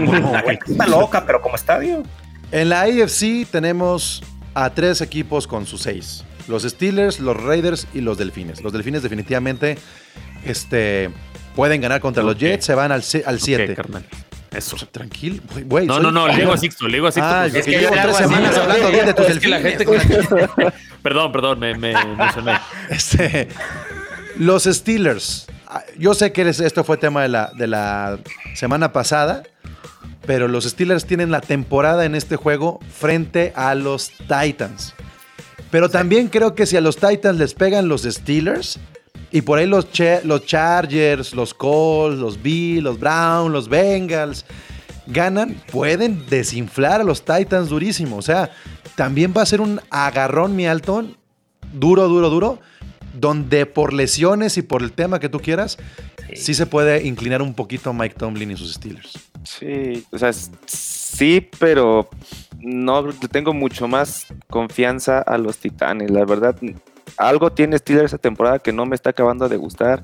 [0.00, 0.38] No, no.
[0.38, 2.02] Está loca, pero como estadio.
[2.50, 4.22] En la AFC tenemos
[4.54, 6.24] a tres equipos con sus seis.
[6.48, 8.62] Los Steelers, los Raiders y los Delfines.
[8.62, 9.78] Los Delfines definitivamente
[10.46, 11.10] este,
[11.54, 12.36] pueden ganar contra los.
[12.38, 13.24] Jets, se van al 7.
[13.70, 14.04] Ok, carnal.
[14.52, 14.76] Eso.
[14.90, 15.86] Tranquilo, güey.
[15.86, 17.28] No, no, no, le digo a Sixto, le digo a Sixto.
[17.28, 19.48] Ah, pues, es que yo llevo le tres semanas hablando bien de tus Es que
[19.48, 19.84] la gente
[21.02, 22.52] Perdón, perdón, me, me emocioné.
[22.88, 23.48] Este,
[24.38, 25.46] los Steelers.
[25.66, 28.18] ah, Yo sé que esto fue tema de la, de la
[28.54, 29.42] semana pasada,
[30.24, 34.94] pero los Steelers tienen la temporada en este juego frente a los Titans.
[35.72, 38.78] Pero también creo que si a los Titans les pegan los Steelers
[39.34, 44.44] y por ahí los, Chargers, los Colts, los Bills, los Browns, los Bengals
[45.08, 48.16] ganan, pueden desinflar a los Titans durísimo.
[48.16, 48.52] O sea,
[48.94, 51.16] también va a ser un agarrón, mi Alton,
[51.72, 52.60] duro, duro, duro,
[53.12, 55.78] donde por lesiones y por el tema que tú quieras,
[56.32, 59.18] sí, se puede inclinar un poquito Mike Tomlin y sus Steelers.
[59.42, 62.08] Sí, o sea, sí, pero
[62.60, 66.12] no, tengo mucho más confianza a los Titanes.
[66.12, 66.54] La verdad,
[67.16, 70.02] algo tiene Steelers esta temporada que no me está acabando de gustar,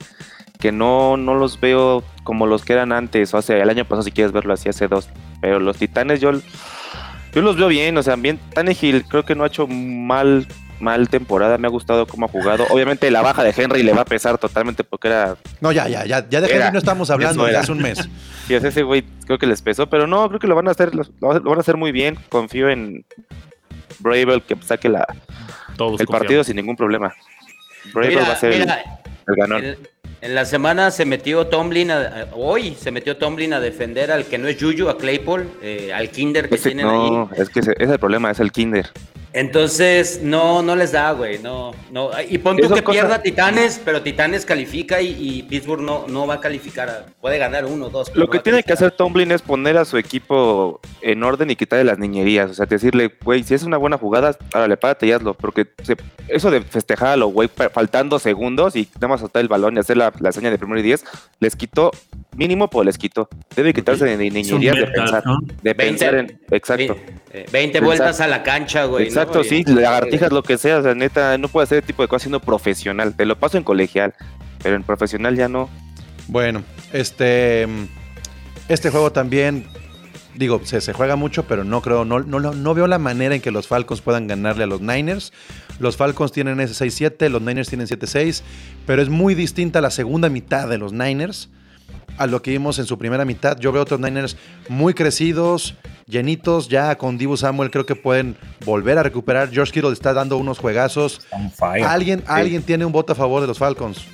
[0.58, 4.02] que no, no los veo como los que eran antes, o sea, el año pasado
[4.02, 5.08] si quieres verlo así hace dos.
[5.40, 9.44] Pero los Titanes yo, yo los veo bien, o sea, bien, Tannehill creo que no
[9.44, 10.46] ha hecho mal
[10.80, 12.66] mal temporada, me ha gustado cómo ha jugado.
[12.70, 16.06] Obviamente la baja de Henry le va a pesar totalmente porque era No, ya, ya,
[16.06, 16.56] ya, ya de Era.
[16.56, 17.61] Henry no estamos hablando era.
[17.61, 18.08] hace un mes.
[18.48, 20.72] Sí, es ese güey, creo que les pesó, pero no, creo que lo van a
[20.72, 22.18] hacer, lo, lo van a hacer muy bien.
[22.30, 23.04] Confío en
[24.00, 25.06] Bravel que saque la,
[25.80, 26.20] Todos el confiamos.
[26.20, 27.14] partido sin ningún problema.
[27.96, 29.64] Va a ser el- mira, el, ganón.
[29.64, 29.78] En,
[30.20, 34.36] en la semana se metió Tomlin, a- hoy se metió Tomlin a defender al que
[34.36, 37.10] no es Juju, a Claypool, eh, al Kinder que Ese- tienen ahí.
[37.10, 38.90] no, es que ese, ese es el problema, es el Kinder.
[39.32, 42.10] Entonces, no, no les da, güey, no, no.
[42.28, 46.26] Y pon tú que cosas- pierda Titanes, pero Titanes califica y, y Pittsburgh no, no
[46.26, 48.10] va a calificar, puede ganar uno, dos.
[48.14, 51.56] Lo no que tiene que hacer Tomlin es poner a su equipo en orden y
[51.56, 52.50] quitarle las niñerías.
[52.50, 55.34] O sea, decirle, güey, si es una buena jugada, árale, párate y hazlo.
[55.34, 55.96] Porque se-
[56.28, 59.80] eso de festejar a los güey faltando segundos y nada más soltar el balón y
[59.80, 61.04] hacer la, la seña de primero y diez,
[61.38, 61.92] les quitó,
[62.36, 63.28] mínimo, pues les quitó.
[63.54, 65.22] Debe quitarse de niñerías de pensar.
[65.26, 65.38] ¿no?
[65.62, 66.40] De pensar en.
[66.50, 66.96] Exacto.
[67.32, 69.04] Eh, 20 Pensar- vueltas a la cancha, güey.
[69.04, 69.08] ¿no?
[69.08, 72.08] Exacto, sí, lagartijas, lo que sea, o sea, neta, no puede hacer ese tipo de
[72.08, 73.14] cosas siendo profesional.
[73.14, 74.14] Te lo paso en colegial,
[74.62, 75.68] pero en profesional ya no.
[76.28, 76.62] Bueno,
[76.92, 77.66] este.
[78.68, 79.66] Este juego también.
[80.36, 83.40] Digo, se, se juega mucho, pero no creo, no, no, no veo la manera en
[83.40, 85.32] que los Falcons puedan ganarle a los Niners.
[85.80, 88.42] Los Falcons tienen ese 6-7, los Niners tienen 7-6,
[88.86, 91.50] pero es muy distinta la segunda mitad de los Niners
[92.18, 93.58] a lo que vimos en su primera mitad.
[93.58, 94.36] Yo veo otros Niners
[94.68, 95.74] muy crecidos,
[96.06, 99.50] llenitos, ya con Dibu Samuel creo que pueden volver a recuperar.
[99.50, 101.20] George Kittle está dando unos juegazos.
[101.61, 104.04] ¿Alguien, alguien tiene un voto a favor de los Falcons?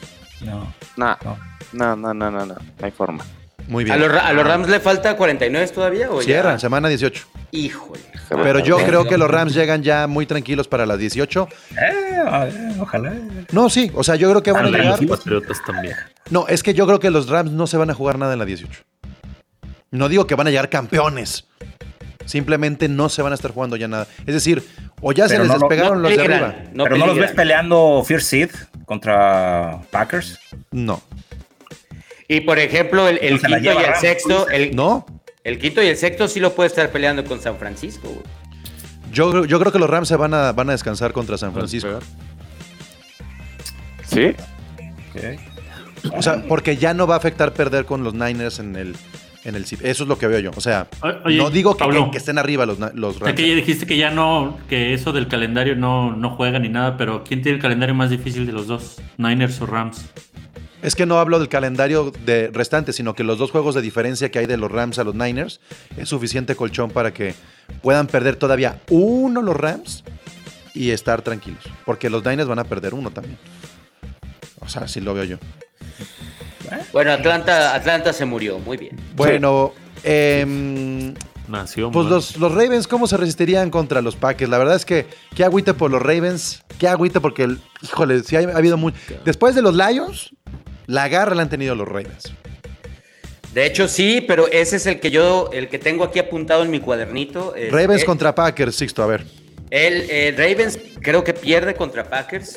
[0.44, 0.72] No.
[0.97, 1.36] Nah, No.
[1.72, 3.24] no, no, no, no, no, no hay forma.
[3.68, 4.09] Muy ¿A bien.
[4.12, 6.11] los, a los Rams le falta 49 todavía?
[6.11, 6.24] ¿o ya?
[6.24, 7.26] Cierran, semana 18.
[7.52, 8.00] Híjole.
[8.28, 11.48] Pero yo creo que los Rams llegan ya muy tranquilos para las 18.
[11.72, 12.48] Eh, a-
[12.80, 13.12] ojalá.
[13.52, 15.02] No, sí, o sea, yo creo que van a llegar.
[15.02, 15.94] los Patriotas también.
[16.30, 18.38] No, es que yo creo que los Rams no se van a jugar nada en
[18.38, 18.82] la 18.
[19.90, 21.46] No digo que van a llegar campeones.
[22.24, 24.09] Simplemente no se van a estar jugando ya nada.
[24.26, 24.62] Es decir,
[25.00, 26.54] o ya se les no lo- despegaron no los de arriba.
[26.72, 28.50] No Pero no los ves peleando First Seed
[28.84, 30.38] contra Packers.
[30.72, 31.00] No.
[32.29, 35.07] Y por ejemplo, el, quinto y el sexto, el, No.
[35.45, 38.22] el quinto y el sexto sí lo puede estar peleando con San Francisco, güey.
[39.12, 42.01] Yo, yo creo que los Rams se van a, van a descansar contra San Francisco.
[44.05, 44.35] ¿Sí?
[46.12, 48.95] O sea, porque ya no va a afectar perder con los Niners en el,
[49.45, 49.85] en el CIP.
[49.85, 50.51] Eso es lo que veo yo.
[50.55, 50.87] O sea,
[51.24, 52.05] oye, no digo que, Pablo.
[52.07, 53.41] que- que estén arriba los, los O sea, Rams.
[53.41, 56.97] que ya dijiste que ya no, que eso del calendario no, no juega ni nada,
[56.97, 59.01] pero ¿quién tiene el calendario más difícil de los dos?
[59.16, 60.05] ¿Niners o Rams?
[60.83, 64.31] Es que no hablo del calendario de restante, sino que los dos juegos de diferencia
[64.31, 65.61] que hay de los Rams a los Niners
[65.97, 67.35] es suficiente colchón para que
[67.83, 70.05] puedan perder todavía uno los Rams
[70.74, 71.62] y estar tranquilos.
[71.85, 73.39] Porque los Niners van a perder uno también.
[74.61, 75.37] O sea, así lo veo yo.
[76.93, 78.97] Bueno, Atlanta, Atlanta se murió, muy bien.
[79.14, 79.72] Bueno,
[80.03, 81.14] em,
[81.49, 81.91] Nació.
[81.91, 84.51] pues los, los Ravens, ¿cómo se resistirían contra los Packers?
[84.51, 88.37] La verdad es que qué agüite por los Ravens, qué agüite porque, el- híjole, sí
[88.37, 88.93] ha, ha habido muy...
[89.24, 90.35] Después de los Lions,
[90.87, 92.32] la garra la han tenido los Ravens.
[93.53, 96.70] De hecho, sí, pero ese es el que yo, el que tengo aquí apuntado en
[96.70, 97.55] mi cuadernito.
[97.55, 99.24] es- Ravens eh, contra Packers, Sixto, a ver.
[99.70, 102.57] El eh, Ravens creo que pierde contra Packers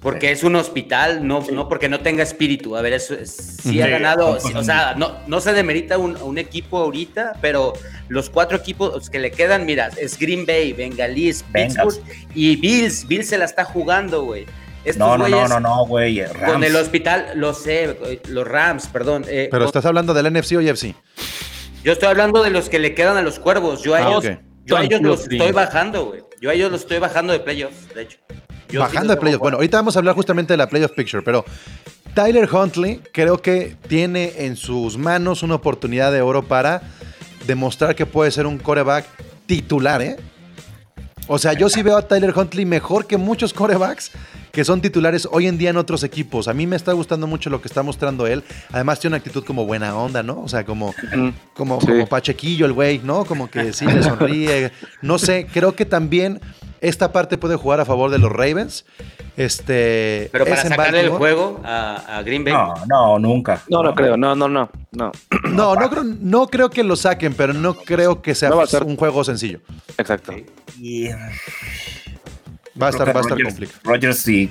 [0.00, 2.76] porque es un hospital, no, no porque no tenga espíritu.
[2.76, 6.16] A ver, eso es- sí ha ganado, sí, o sea, no, no se demerita un,
[6.18, 7.72] un equipo ahorita, pero
[8.08, 11.96] los cuatro equipos que le quedan, mira, es Green Bay, Bengalís, Bengals.
[12.00, 13.08] Pittsburgh y Bills.
[13.08, 14.44] Bills se la está jugando, güey.
[14.84, 16.20] Estos No, no, no, no, no, güey.
[16.20, 17.96] eh, Con el hospital, lo sé,
[18.28, 19.24] los Rams, perdón.
[19.28, 20.94] eh, Pero con- estás hablando del NFC o EFC.
[21.82, 23.82] yo estoy hablando de los que le quedan a los cuervos.
[23.82, 24.24] Yo a Ah, ellos,
[24.64, 26.20] yo a ellos Tranquilo, los estoy bajando, güey.
[26.40, 28.18] Yo a ellos los estoy bajando de playoffs, de hecho.
[28.68, 29.40] Yo Bajando de playoffs.
[29.40, 31.44] Bueno, ahorita vamos a hablar justamente de la playoff picture, pero
[32.14, 36.82] Tyler Huntley creo que tiene en sus manos una oportunidad de oro para
[37.46, 39.06] demostrar que puede ser un coreback
[39.46, 40.16] titular, ¿eh?
[41.26, 44.10] O sea, yo sí veo a Tyler Huntley mejor que muchos corebacks
[44.52, 46.46] que son titulares hoy en día en otros equipos.
[46.46, 48.44] A mí me está gustando mucho lo que está mostrando él.
[48.70, 50.40] Además tiene una actitud como buena onda, ¿no?
[50.42, 50.94] O sea, como,
[51.54, 51.86] como, Sí.
[51.88, 53.24] como pachequillo el güey, ¿no?
[53.24, 54.70] Como que sí le sonríe.
[55.02, 56.40] No sé, creo que también
[56.88, 58.84] esta parte puede jugar a favor de los Ravens.
[59.36, 62.52] Este, Pero para sacarle el juego a, a Green Bay.
[62.52, 63.60] No, no, nunca.
[63.68, 65.12] No, no creo, no, no, no, no.
[65.50, 68.64] No, no creo, no creo que lo saquen, pero no creo que sea No va
[68.64, 69.58] a ser- un juego sencillo.
[69.98, 70.32] Exacto.
[70.80, 71.16] Y, eh,
[72.80, 73.80] Va a estar, va a estar complicado.
[73.84, 74.50] Rodgers sí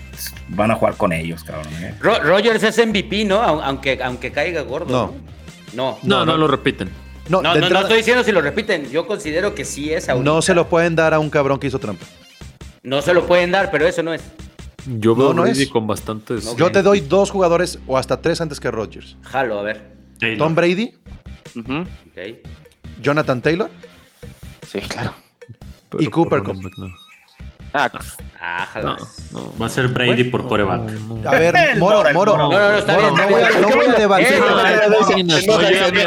[0.49, 1.67] van a jugar con ellos, cabrón.
[1.81, 1.93] eh.
[1.99, 3.41] Ro- Rodgers es MVP, ¿no?
[3.41, 4.91] Au- Aunque, aunque caiga gordo.
[4.91, 5.13] No.
[5.73, 5.97] No.
[6.03, 6.89] No, no, lo repiten.
[7.29, 8.89] No, No, de no, entrada- no estoy diciendo si lo repiten.
[8.91, 10.23] Yo considero que sí es ahorita.
[10.29, 12.05] no se lo pueden dar a un cabrón que hizo trampa.
[12.84, 14.21] No se lo pueden dar, pero eso no es.
[14.86, 15.69] Yo veo No, no Brady es.
[15.69, 16.43] con bastantes.
[16.45, 19.15] No, Yo te doy dos jugadores o hasta tres antes que Rodgers.
[19.23, 19.93] Jalo, a ver.
[20.38, 20.53] Tom.
[20.55, 20.93] Brady,
[21.55, 21.81] Ujú.
[21.81, 22.38] Ok.
[23.01, 23.69] Jonathan Taylor
[24.67, 25.13] Sí, claro.
[25.89, 26.55] pero y Cooper Cup.
[27.74, 27.89] Ah.
[28.84, 28.97] No,
[29.32, 29.53] no.
[29.59, 30.82] Va a ser Brady por coreback.
[31.26, 32.38] A ver, Moro, Moro.
[32.38, 34.45] No, no, no, está Moro, bien, no está voy a- no voy a debatirlo.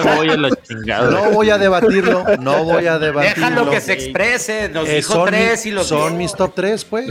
[0.04, 1.10] No, voy a la chingada.
[1.10, 3.46] No voy a debatirlo, no voy a debatirlo.
[3.48, 4.68] Déjalo que se exprese.
[4.68, 7.10] Nos Eh, dijo son, tres y los son mis top 3, pues.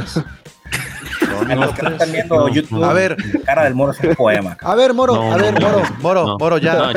[1.56, 3.16] Los que están viendo YouTube, A ver.
[3.34, 4.58] la cara del moro es un poema.
[4.62, 6.38] A ver, Moro, No, a ver, no, Moro, no, Moro, no.
[6.38, 6.92] Moro, ya.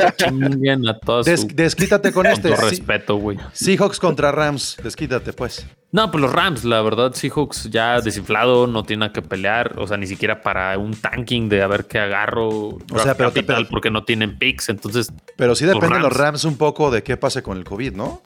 [1.53, 2.55] Desquítate con con este.
[2.55, 3.37] Sí- respeto, güey.
[3.53, 5.65] Seahawks contra Rams, desquítate, pues.
[5.91, 9.87] No, pues los Rams, la verdad, Seahawks ya desinflado, no tiene nada que pelear, o
[9.87, 13.39] sea, ni siquiera para un tanking de a ver qué agarro draft sea, pero te-
[13.41, 16.43] capital pero- porque no tienen picks, entonces, Pero sí Los dependen los Rams.
[16.43, 18.21] Rams un poco de qué pase con el COVID, ¿no?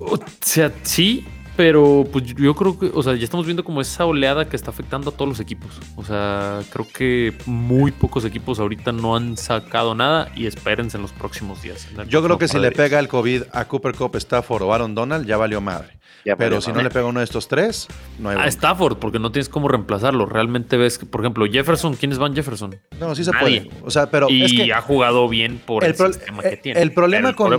[0.00, 1.24] o sea, sí,
[1.56, 4.70] pero pues yo creo que, o sea, ya estamos viendo como esa oleada que está
[4.70, 5.80] afectando a todos los equipos.
[5.96, 11.02] O sea, creo que muy pocos equipos ahorita no han sacado nada y espérense en
[11.02, 11.88] los próximos días.
[12.08, 15.26] Yo creo que si le pega el COVID a Cooper Cup, Stafford o Aaron Donald,
[15.26, 16.01] ya valió madre.
[16.24, 18.46] Ya Pero si no le pega uno de estos tres, no hay A.
[18.46, 20.24] Stafford, porque no tienes cómo reemplazarlo.
[20.26, 22.76] Realmente ves que, por ejemplo, Jefferson, ¿quiénes van Jefferson?
[23.00, 23.62] No, sí se Nadie.
[23.62, 23.82] puede.
[23.84, 26.50] O sea, pero y es que ha jugado bien por el, el, pro- sistema eh,
[26.50, 26.80] que tiene.
[26.80, 27.50] el problema con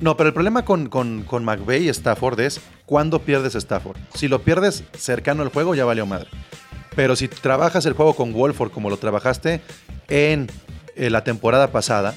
[0.00, 3.96] no, pero el problema con, con, con McVay y Stafford es cuándo pierdes Stafford.
[4.14, 6.28] Si lo pierdes cercano al juego, ya valió madre.
[6.94, 9.60] Pero si trabajas el juego con Wolford como lo trabajaste
[10.08, 10.48] en
[10.96, 12.14] eh, la temporada pasada,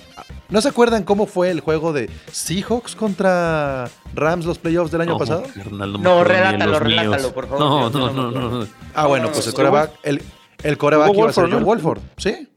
[0.49, 5.11] ¿no se acuerdan cómo fue el juego de Seahawks contra Rams los playoffs del año
[5.13, 5.43] no, pasado?
[5.55, 8.67] carnal, No, de relátalo, los relátalo, por favor, No, no, no no, no, no.
[8.93, 10.21] Ah, bueno, No, pues el coreback, el,
[10.63, 11.65] el coreback iba a ser John ¿no?
[11.65, 12.47] Wolford, ¿sí?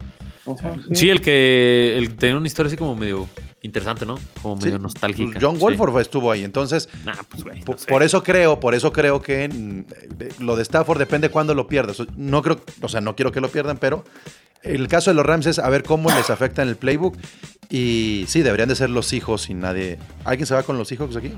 [0.94, 3.28] Sí, el que el, tenía una historia así como medio
[3.62, 4.18] interesante, ¿no?
[4.42, 4.82] Como medio Sí.
[4.82, 5.38] nostálgica.
[5.40, 5.58] John.
[5.58, 6.42] Wolford estuvo ahí.
[6.42, 9.84] Entonces, Nah, pues, güey, no Por, eso creo, por eso creo que mm,
[10.16, 11.98] de- lo de Stafford depende cuándo lo pierdas.
[12.16, 14.02] No creo, o sea, no quiero que lo pierdan, pero
[14.62, 17.16] el caso de los Rams es a ver cómo les afecta en el playbook.
[17.68, 19.98] Y sí, deberían de ser los hijos y nadie.
[20.24, 21.32] ¿Alguien se va con los hijos aquí?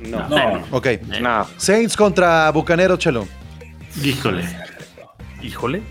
[0.00, 0.28] No.
[0.28, 0.88] No, Ok.
[1.20, 1.46] No.
[1.56, 3.26] Saints contra Bucaneros, Chelo.
[4.02, 4.44] Híjole.
[5.42, 5.82] Híjole.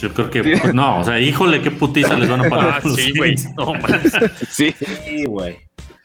[0.00, 0.42] Yo creo que.
[0.42, 2.80] pues, no, o sea, híjole, qué putiza les van a pagar.
[2.84, 3.34] Ah, sí, güey.
[3.56, 3.72] No,
[4.50, 4.74] sí,
[5.26, 5.58] güey.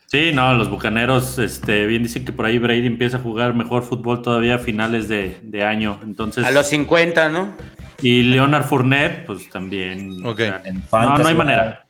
[0.08, 3.84] Sí, no, los bucaneros, este, bien dicen que por ahí Brady empieza a jugar mejor
[3.84, 6.00] fútbol todavía a finales de, de año.
[6.02, 7.54] Entonces, A los 50, ¿no?
[8.02, 10.26] Y Leonard Fournette, pues también.
[10.26, 10.38] o Ok.
[10.38, 11.84] sea, En no, no hay manera.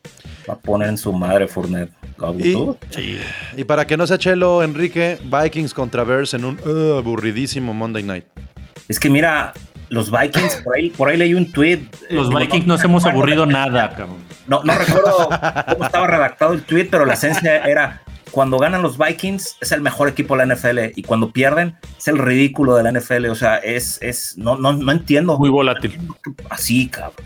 [0.49, 1.91] Va a poner en su madre Fournette.
[2.39, 2.77] Y- ¿Tú?
[2.89, 3.19] Sí.
[3.55, 8.01] Y para que no sea Chelo, Enrique, Vikings contra Bears en un uh, aburridísimo Monday
[8.03, 8.25] Night.
[8.87, 9.53] Es que mira,
[9.89, 11.81] los Vikings, por ahí, por ahí leí un tweet.
[12.09, 14.17] Los eh, Vikings no- nos hemos aburrido nada, cabrón.
[14.47, 15.29] No, no recuerdo
[15.73, 18.01] cómo estaba redactado el tweet, pero la esencia era
[18.37, 22.07] cuando ganan los Vikings es el mejor equipo de la NFL y cuando pierden es
[22.07, 23.25] el ridículo de la NFL.
[23.31, 25.39] O sea, es, es no, no, no entiendo.
[25.39, 25.99] Muy volátil.
[26.47, 27.25] Así, cabrón.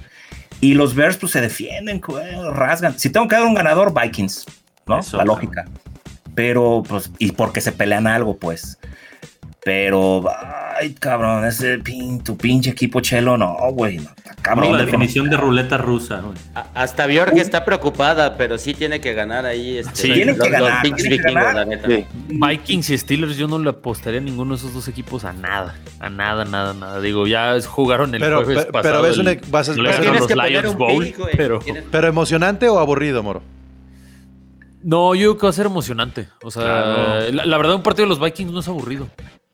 [0.62, 2.98] Y los Bears pues se defienden, güey, rasgan.
[2.98, 4.46] Si tengo que dar un ganador, Vikings,
[4.88, 5.00] ¿no?
[5.00, 5.36] Eso, la cabrón.
[5.36, 5.66] lógica.
[6.34, 8.80] Pero, pues, y porque se pelean algo, pues.
[9.64, 10.24] Pero,
[10.80, 13.98] ay, cabrón, ese pin, tu pinche equipo chelo, no, güey.
[13.98, 14.72] No, está cabrón.
[14.72, 16.20] la de definición de ruleta rusa.
[16.22, 16.36] güey.
[16.56, 19.78] A- Hasta Bjork está preocupada, pero sí tiene que ganar ahí.
[19.78, 21.54] Este, Sí, tienen los, que ganar, los que ganar.
[21.54, 21.88] la neta.
[21.88, 22.06] Sí.
[22.30, 25.76] Vikings y Steelers, yo no le apostaría a ninguno de esos dos equipos a nada.
[26.00, 27.00] A nada, nada, nada.
[27.00, 28.96] Digo, ya jugaron el Pero- jueves pero- pasado.
[28.96, 31.38] pero ves un el- vas a- Tienes los que poner Lions un Bowl, güey.
[31.38, 31.60] pero...
[31.60, 33.44] Tienes- ¿Pero emocionante o aburrido, Moro?
[34.84, 36.28] No, yo creo que va a ser emocionante.
[36.42, 37.32] O sea, Claro.
[37.32, 39.08] la, la verdad, un partido de los Vikings no es aburrido.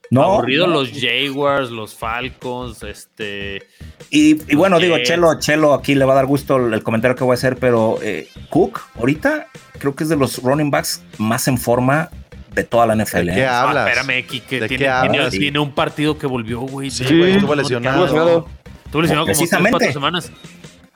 [0.10, 0.74] No, aburrido no.
[0.74, 3.64] los Jaguars, los Falcons, este...
[4.10, 4.98] Y, y bueno, digo.
[5.04, 7.58] Chelo, Chelo, aquí le va a dar gusto el, el comentario que voy a hacer,
[7.58, 9.48] pero eh, Cook, ahorita
[9.80, 12.10] creo que es de los running backs más en forma
[12.54, 13.26] de toda la NFL.
[13.26, 13.48] ¿De qué ¿eh?
[13.48, 13.86] hablas?
[13.88, 14.60] Ah, espérame, Kike.
[14.62, 15.32] ¿De Tiene, qué tiene- hablas?
[15.32, 16.90] tiene un partido que volvió, güey.
[16.90, 18.06] Sí, güey, estuvo lesionado.
[18.86, 19.72] Estuvo lesionado como tres, Precisamente.
[19.72, 20.32] cuatro semanas.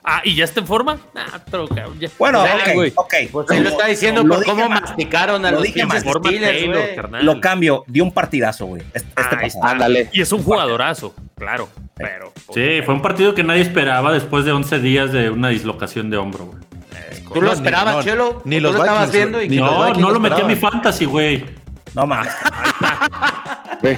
[0.04, 0.98] Ah, ¿y ya está en forma?
[1.14, 2.08] Ah, pero cabrón, ya.
[2.18, 2.92] Bueno, Ya, ok, güey.
[2.96, 3.14] ok.
[3.30, 4.80] Pues él lo está diciendo Lo por cómo mal.
[4.82, 6.96] masticaron a Lo los Steelers, Taylor, güey.
[6.96, 7.24] carnal.
[7.24, 8.82] Lo cambio, dio un partidazo, güey.
[8.92, 9.70] Este, este está.
[9.70, 10.08] Ándale.
[10.12, 11.68] Y es un jugadorazo, claro.
[11.96, 12.32] Pero.
[12.46, 16.10] pues, Sí, fue un partido que nadie esperaba después de 11 días de una dislocación
[16.10, 16.58] de hombro, güey.
[17.32, 18.42] ¿Tú lo esperabas, no, Chelo?
[18.44, 19.42] ni ¿Tú los lo estabas Vikings, viendo?
[19.42, 21.44] y ni que- los No, no lo lo metí a mi fantasy, güey.
[21.94, 22.06] No.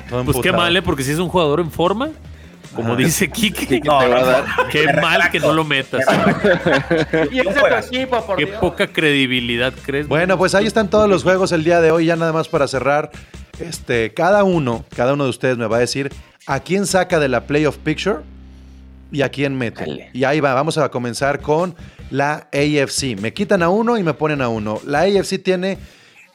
[0.08, 0.82] Todo Pues qué mal, ¿eh?
[0.82, 2.10] Porque si es un jugador en forma,
[2.74, 4.00] como dice Kike, no,
[4.70, 6.04] qué Me mal que no lo metas.
[7.30, 8.58] Y ese es tu equipo, por Qué Dios.
[8.60, 10.08] poca credibilidad crees.
[10.08, 12.06] Bueno, pues ahí están todos los juegos el día de hoy.
[12.06, 13.10] Ya nada más para cerrar.
[13.58, 16.12] Este, cada uno, cada uno de ustedes me va a decir
[16.46, 18.18] a quién saca de la playoff picture
[19.12, 19.80] y a quién mete.
[19.82, 20.10] Dale.
[20.12, 21.74] Y ahí va, vamos a comenzar con
[22.10, 23.16] la AFC.
[23.20, 24.80] Me quitan a uno y me ponen a uno.
[24.84, 25.78] La AFC tiene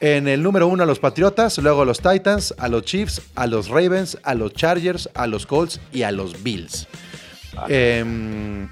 [0.00, 3.46] En el número uno a los Patriotas, luego a los Titans, a los Chiefs, a
[3.46, 6.88] los Ravens, a los Chargers, a los Colts y a los Bills.
[7.68, 8.68] Em,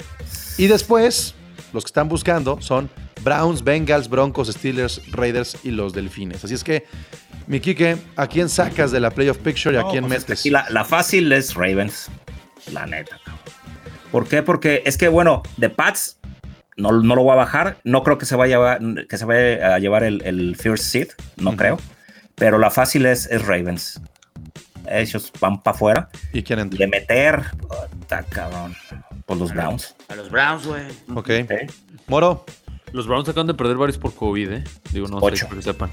[0.56, 1.34] y después,
[1.74, 2.88] los que están buscando son
[3.22, 6.44] Browns, Bengals, Broncos, Steelers, Raiders y los Delfines.
[6.44, 6.86] Así es que,
[7.46, 7.60] mi
[8.16, 10.40] ¿a quién sacas de la Playoff Picture y a No, quién pues es que metes?
[10.40, 12.08] aquí la, la fácil es Ravens.
[12.72, 13.18] La neta.
[13.24, 13.42] cabrón.
[14.10, 14.42] ¿Por qué?
[14.42, 16.17] Porque es que, bueno, de Pats
[16.78, 17.76] no, no lo voy a bajar.
[17.84, 20.84] No creo que se vaya a, llevar- que se vaya a llevar el, el First
[20.84, 21.08] Seed.
[21.36, 21.78] No creo.
[22.34, 24.00] Pero la fácil es, es Ravens.
[24.90, 26.08] Ellos van para afuera.
[26.32, 26.78] ¿Y quién entra?
[26.78, 27.42] De meter.
[27.90, 28.74] Puta, cabrón.
[29.26, 29.94] Pues los Browns.
[30.08, 30.82] A los Browns, güey.
[31.14, 31.30] Ok.
[32.06, 32.46] Moro,
[32.92, 34.64] Los Browns acaban de perder varios por COVID, ¿eh?
[34.92, 35.46] Digo, no Ocho.
[35.46, 35.90] sé, que sepan.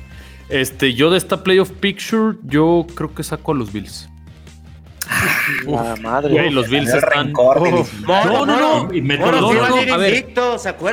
[0.47, 4.07] Este, yo de esta playoff picture, yo creo que saco a los Bills.
[5.65, 6.31] La madre.
[6.33, 7.27] Güey, los Bills están.
[7.27, 7.87] rencor, Oh.
[8.05, 8.89] No, no, no.
[8.91, 10.25] Sí no, no, a ver.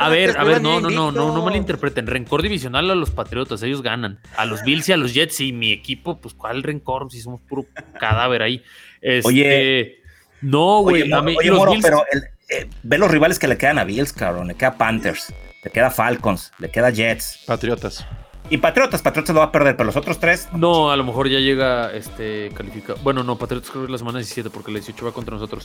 [0.01, 2.07] A ver, a no, no, no, no, no malinterpreten.
[2.07, 4.19] Rencor divisional a los Patriotas, ellos ganan.
[4.37, 7.11] A los Bills y a los Jets y mi equipo, pues ¿cuál rencor?
[7.11, 7.65] Si somos puro
[7.99, 8.63] cadáver ahí.
[9.01, 9.95] Este, Oye.
[10.41, 11.03] no, güey.
[11.03, 13.47] Oye, a Moro, mí- oye, los Moro, Bills- pero el- eh, ve los rivales que
[13.47, 14.47] le quedan a Bills, cabrón.
[14.47, 15.33] Le queda Panthers,
[15.63, 17.43] le queda Falcons, le queda Jets.
[17.45, 18.05] Patriotas.
[18.49, 20.47] Y Patriotas, Patriotas lo va a perder, pero los otros tres.
[20.53, 22.99] No, a lo mejor ya llega este calificado.
[23.01, 25.63] Bueno, no, Patriotas creo que es la semana 17 porque la 18 va contra nosotros.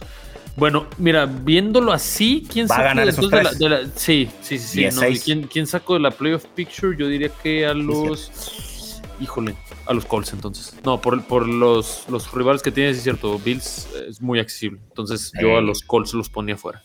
[0.57, 4.31] Bueno, mira, viéndolo así, ¿quién Va a saca ganar esos de la, de la- Sí,
[4.41, 4.81] sí, sí, sí.
[4.85, 5.25] no, 16.
[5.25, 6.97] ¿quién, quién saco de la playoff picture?
[6.97, 9.03] Yo diría que a los.
[9.21, 9.57] Híjole,
[9.87, 10.75] a los Colts entonces.
[10.85, 13.39] No, por, por los, los rivales que tienes, es cierto.
[13.41, 14.81] Bills eh, es muy accesible.
[14.89, 16.85] Entonces yo a los Colts los ponía fuera.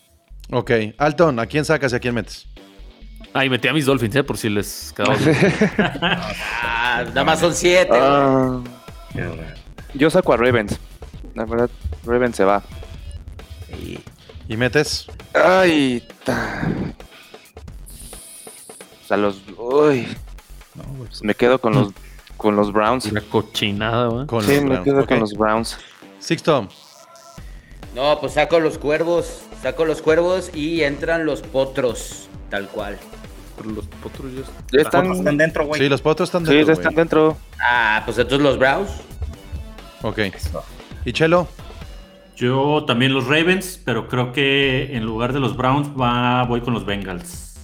[0.51, 0.71] Ok.
[0.97, 2.47] Alton, ¿a quién sacas y a quién metes?
[3.33, 4.23] Ah, y metí a mis Dolphins, ¿eh?
[4.23, 5.15] Por si les quedaba.
[6.63, 7.89] Ah, nada más son siete.
[7.89, 8.01] güey.
[8.01, 8.59] Ah,
[9.93, 10.79] yo saco a Ravens.
[11.35, 11.69] La verdad,
[12.05, 12.61] Ravens se va.
[13.81, 13.97] Y-
[14.47, 15.07] ¿Y metes?
[15.33, 16.05] Ay.
[16.23, 16.67] ta-
[19.03, 19.41] O sea, los.
[19.57, 20.07] Uy.
[21.07, 21.89] Pues me quedo con los
[22.37, 23.05] con los Browns.
[23.05, 24.25] Una cochinada.
[24.27, 24.83] Con Sí, me Browns.
[24.83, 25.77] quedo con los Browns.
[26.19, 26.67] Sixto.
[27.95, 29.41] No, pues saco los cuervos.
[29.61, 32.27] Saco los cuervos y entran los potros.
[32.53, 32.97] Tal cual.
[33.57, 34.41] Pero los potros ya
[34.71, 35.37] Ya Están, están.
[35.37, 35.81] dentro, güey.
[35.81, 36.83] Sí, los potros están Sí, dentro, ya güey.
[36.83, 37.37] están dentro.
[37.59, 38.91] Ah, pues entonces los Browns.
[40.03, 40.19] Ok.
[41.03, 41.47] ¿Y Chelo?
[42.35, 46.75] Yo también los Ravens, pero creo que en lugar de los Browns va, voy con
[46.75, 47.55] los Bengals.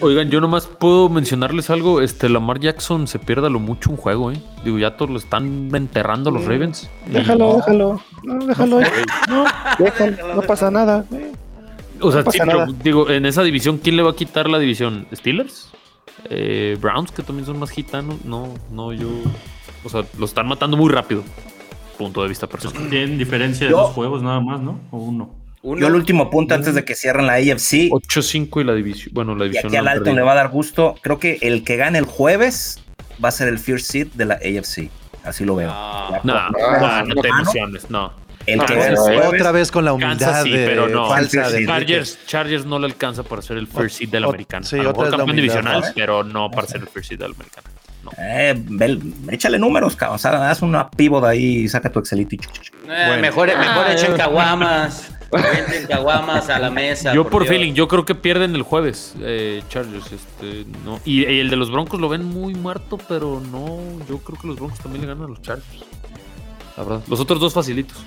[0.00, 2.02] Oigan, yo nomás puedo mencionarles algo.
[2.02, 4.42] Este, Lamar Jackson se pierde a lo mucho un juego, ¿eh?
[4.62, 6.90] Digo, ya todos lo están enterrando los Ravens.
[7.06, 8.02] Y- Déjalo, déjalo.
[8.24, 8.80] No, déjalo.
[9.28, 9.44] No,
[9.78, 10.34] déjalo.
[10.34, 11.06] No pasa nada.
[11.12, 11.32] eh.
[12.02, 14.58] O sea, no sí, pero, digo, en esa división, ¿quién le va a quitar la
[14.58, 15.06] división?
[15.14, 15.70] ¿Steelers?
[16.28, 18.24] Eh, Browns, que también son más gitanos.
[18.24, 19.08] No, no, yo.
[19.84, 21.22] O sea, lo están matando muy rápido.
[21.96, 22.88] Punto de vista personal.
[22.90, 24.80] Tienen diferencia de Yo- dos juegos nada más, ¿no?
[24.90, 25.34] O uno.
[25.62, 25.78] Uno.
[25.80, 27.90] Yo el último punto antes de que cierren la AFC.
[27.90, 29.10] 8-5 y la división.
[29.12, 29.68] Bueno, la Y división.
[29.68, 30.16] aquí al Alton perdido.
[30.16, 30.94] le va a dar gusto.
[31.02, 32.82] Creo que el que gane el jueves
[33.22, 34.88] va a ser el first seed de la AFC.
[35.22, 35.68] Así lo veo.
[35.68, 36.10] No.
[36.10, 37.34] Ya, No, por- no, no te ¿no?
[37.40, 38.12] emociones, no.
[38.52, 39.26] El No, que pero gane el es jueves.
[39.40, 41.08] Otra vez con la humildad Kansas sí, de pero no.
[41.08, 44.30] falsa de Chargers, Chargers no le alcanza para ser el first seed de la Ot-
[44.30, 44.64] americana.
[44.66, 45.86] sí, a lo otra mejor es campeón divisional, ¿no?
[45.94, 47.68] pero no para ser el first seed de la americana.
[48.04, 48.10] No.
[48.18, 50.16] Eh, Bel, échale números, cabrón.
[50.16, 52.36] O sea, haz una pivot ahí y saca tu Excelito.
[52.88, 55.12] Eh, Mejor, mejor echen caguamas.
[55.30, 57.12] Echen caguamas a la mesa.
[57.14, 60.06] Yo por feeling, yo creo que pierden el jueves, eh, Chargers.
[60.12, 60.98] Este, no.
[61.04, 63.78] y, y el de los Broncos lo ven muy muerto, pero no.
[64.08, 65.84] Yo creo que los Broncos también le ganan a los Chargers.
[66.78, 67.02] La verdad.
[67.06, 67.98] Los otros dos facilitos.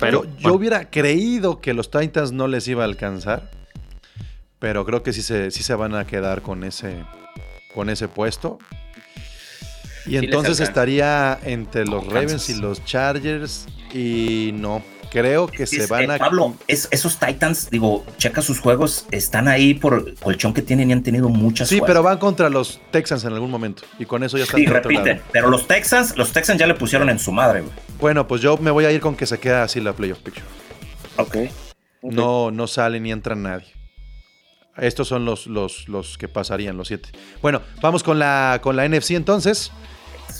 [0.00, 3.50] Pero yo, yo bueno, hubiera creído que los Titans no les iba a alcanzar.
[4.58, 7.04] Pero creo que sí se, sí se van a quedar con ese,
[7.74, 8.58] con ese puesto.
[10.06, 12.14] Y entonces estaría entre los Kansas.
[12.22, 13.66] Ravens y los Chargers.
[13.92, 16.18] Y no, creo que se van eh, a...
[16.18, 20.90] Pablo, es- esos Titans, digo, checa sus juegos, están ahí por el colchón que tienen
[20.90, 23.82] y han tenido muchas Sí, pero van contra los Texans en algún momento.
[23.98, 25.14] Y con eso ya están Sí, del otro repite.
[25.14, 25.24] lado.
[25.32, 27.72] Pero los Texans, los Texans ya le pusieron en su madre, güey.
[28.00, 30.46] Bueno, pues yo me voy a ir con que se queda así la playoff picture.
[31.16, 31.36] Ok.
[32.02, 33.66] No, no sale ni entra nadie.
[34.76, 37.10] Estos son los, los, los que pasarían, los siete.
[37.42, 39.72] Bueno, vamos con la, con la NFC entonces.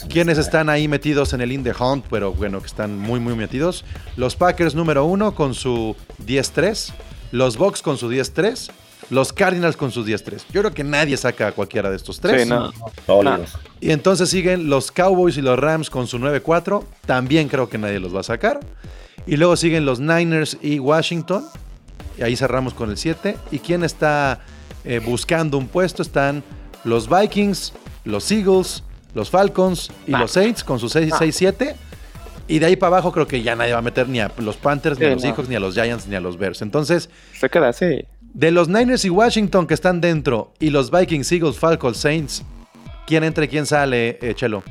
[0.09, 2.05] ¿Quiénes están ahí metidos en el In the Hunt?
[2.11, 3.85] Pero bueno, que están muy, muy metidos.
[4.17, 6.93] Los Packers número uno con su 10-3.
[7.33, 8.71] Los Bucks con su 10-3.
[9.11, 10.43] Los Cardinals con su 10-3.
[10.53, 12.45] Yo creo que nadie saca a cualquiera de estos tres.
[12.45, 12.73] Sí, no.
[13.81, 16.85] Y entonces siguen los Cowboys y los Rams con su 9-4.
[17.07, 18.61] También creo que nadie los va a sacar.
[19.27, 21.45] Y luego siguen los Niners y Washington.
[22.19, 23.37] Y ahí cerramos con el 7.
[23.51, 24.41] ¿Y quién está
[24.85, 26.03] eh, buscando un puesto?
[26.03, 26.45] Están
[26.85, 27.73] los Vikings,
[28.05, 28.85] los Eagles,
[29.15, 31.75] los Falcons y los Saints con sus 6-7.
[32.49, 34.57] Y de ahí para abajo creo que ya nadie va a meter ni a los
[34.57, 35.23] Panthers, ni a los no.
[35.23, 36.63] Seahawks, ni a los Giants, ni a los Bears.
[36.63, 37.09] Entonces,
[37.39, 38.05] Se queda así.
[38.21, 42.43] de los Niners y Washington que están dentro y los Vikings, Eagles, Falcons, Saints,
[43.07, 44.63] ¿Quién entra y quién sale, eh, Chelo?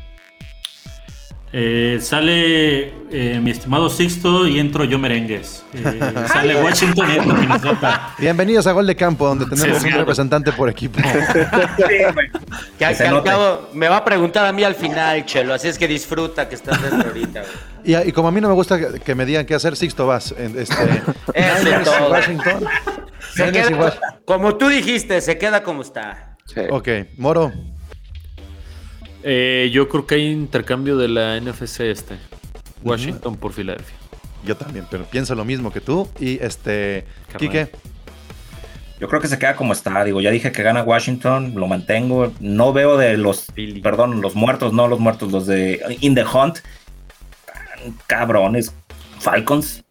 [1.51, 5.63] Eh, sale eh, mi estimado Sixto y entro yo merengues.
[5.73, 8.13] Eh, sale Washington y entro Minnesota.
[8.19, 10.99] Bienvenidos a Gol de Campo, donde tenemos Sí, un representante por equipo.
[12.77, 13.29] Que, al- se que al note.
[13.29, 15.53] cabo me va a preguntar a mí al final, Chelo.
[15.53, 18.03] Así es que disfruta que estás dentro ahorita, güey.
[18.05, 20.05] Y, y como a mí no me gusta que, que me digan qué hacer, Sixto
[20.07, 20.33] vas.
[20.37, 20.75] en- Este,
[21.83, 22.11] todo.
[22.11, 22.63] Washington.
[23.33, 26.37] Se queda, como tú dijiste, se queda como está.
[26.45, 26.61] Sí.
[26.69, 26.87] Ok,
[27.17, 27.51] Moro.
[29.23, 32.17] Eh, yo creo que hay intercambio de la NFC este.
[32.83, 33.95] Washington por Filadelfia.
[34.45, 36.07] Yo también, pero pienso lo mismo que tú.
[36.19, 37.39] Y este, Carnal.
[37.39, 37.71] Quique.
[38.99, 40.03] Yo creo que se queda como está.
[40.03, 42.33] Digo, ya dije que gana Washington, lo mantengo.
[42.39, 43.47] No veo de los,
[43.81, 46.59] perdón, los muertos, no los muertos, los de In the Hunt.
[48.07, 48.73] Cabrones.
[49.19, 49.83] Falcons.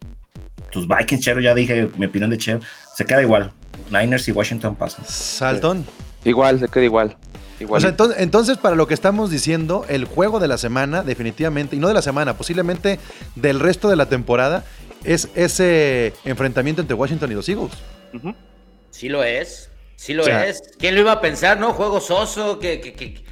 [0.71, 2.59] Tus Vikings, Chero, ya dije mi opinión de Chero.
[2.95, 3.51] Se queda igual.
[3.91, 5.05] Niners y Washington pasan.
[5.05, 5.85] Salton.
[6.23, 7.17] Igual, se queda igual.
[7.63, 7.77] Igual.
[7.77, 11.75] O sea, entonces, entonces, para lo que estamos diciendo, el juego de la semana, definitivamente,
[11.75, 12.99] y no de la semana, posiblemente
[13.35, 14.63] del resto de la temporada,
[15.03, 17.71] es ese enfrentamiento entre Washington y los Eagles.
[18.91, 19.69] Sí lo es.
[19.95, 20.61] Sí lo O sea- es.
[20.77, 21.73] ¿Quién lo iba a pensar, no?
[21.73, 23.23] Juego soso, que, que, que-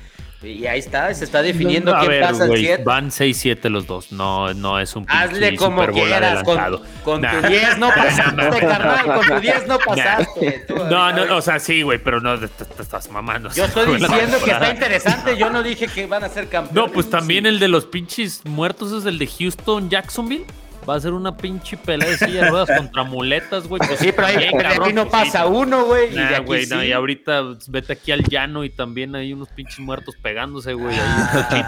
[0.44, 2.84] Y ahí está, se está definiendo quién ver, pasa al güey, 7.
[2.84, 4.12] van 6-7 los dos.
[4.12, 6.44] No, no es un Hazle como quieras.
[6.44, 6.84] Con, adelantado.
[7.04, 7.42] con Nah.
[7.42, 9.06] tu 10 no pasaste, carnal.
[9.16, 9.86] Con tu 10 no Nah.
[9.86, 10.66] pasaste.
[10.68, 12.48] Tú, No, no, o sea, sí, güey, pero no te,
[12.80, 13.50] estás mamando.
[13.56, 15.38] Yo estoy diciendo que está interesante.
[15.38, 16.88] Yo no dije que van a ser campeones.
[16.88, 20.46] No, pues también el de los pinches muertos es el de Houston, Jacksonville.
[20.88, 23.82] Va a ser una pinche pelea de silla de ruedas contra muletas, güey.
[23.86, 25.26] Pues sí, pero ahí Bien, de cabrón, aquí no pues sí.
[25.32, 26.06] pasa uno, güey.
[26.08, 26.88] y de Nah, aquí güey, no, sí.
[26.88, 30.96] y ahorita vete aquí al llano y también hay unos pinches muertos pegándose, güey.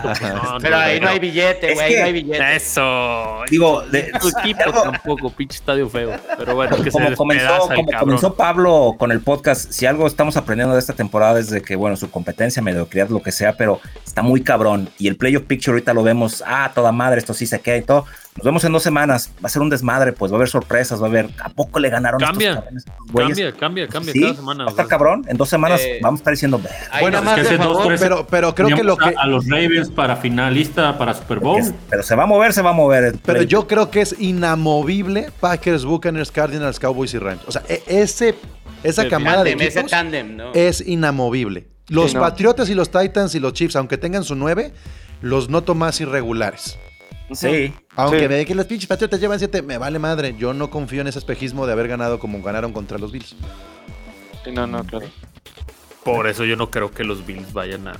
[0.01, 1.85] pues, no, Pero no, ahí no hay billete, güey.
[1.85, 2.55] Ahí que- no hay billete.
[2.55, 3.41] Eso.
[3.49, 6.11] Digo, de- Tu equipo tampoco, pinche estadio feo.
[6.37, 7.99] Pero bueno, que se como comenzó, el como cabrón.
[7.99, 11.75] comenzó Pablo con el podcast, si algo estamos aprendiendo de esta temporada es de que,
[11.75, 14.89] bueno, su competencia, mediocridad, lo que sea, pero está muy cabrón.
[14.97, 17.81] Y el playoff picture ahorita lo vemos, ah, toda madre, esto sí se queda y
[17.81, 18.05] todo.
[18.35, 21.01] Nos vemos en dos semanas, va a ser un desmadre, pues va a haber sorpresas,
[21.01, 23.37] va a haber, ¿a poco le ganaron Cambia, estos cabrones, estos güeyes?
[23.37, 24.63] Cambia, cambia, cambia Sí, cada semana.
[24.63, 25.25] va a estar cabrón.
[25.27, 26.61] En dos semanas Eh, vamos a estar diciendo,
[27.01, 29.09] Bueno, nada es más que dos, Pero, pero creo que lo que.
[29.09, 31.61] a, a los Ravens para finalista para Super Bowl.
[31.89, 33.15] Pero se va a mover, se va a mover.
[33.25, 37.41] Pero yo creo que es inamovible Packers, Buccaneers, Cardinals, Cowboys y Rams.
[37.47, 38.35] O sea, e- ese,
[38.83, 40.53] esa camada de ese equipos tándem, ¿no?
[40.53, 41.67] es inamovible.
[41.87, 42.21] Los Sí, no.
[42.21, 44.71] Patriotas y los Titans y los Chiefs, aunque tengan su 9,
[45.21, 46.77] los noto más irregulares.
[47.33, 47.73] Sí.
[47.95, 48.27] Aunque Sí.
[48.27, 50.35] me de que los pinches Patriotas llevan 7, me vale madre.
[50.37, 53.35] Yo no confío en ese espejismo de haber ganado como ganaron contra los Bills.
[54.43, 55.07] Sí, no, no, claro.
[56.03, 57.93] Por eso yo no creo que los Bills vayan a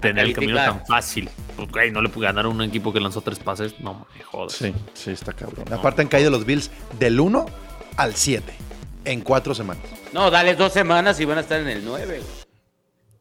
[0.00, 1.28] tener el camino tan fácil.
[1.72, 3.78] Güey, no le puede ganar a un equipo que lanzó tres pases.
[3.80, 4.52] No me jodas.
[4.52, 5.72] Sí, sí, está cabrón.
[5.72, 7.46] Aparte han caído los Bills del 1
[7.96, 8.52] al 7
[9.04, 9.82] en cuatro semanas.
[10.12, 12.20] No, dale dos semanas y van a estar en el 9,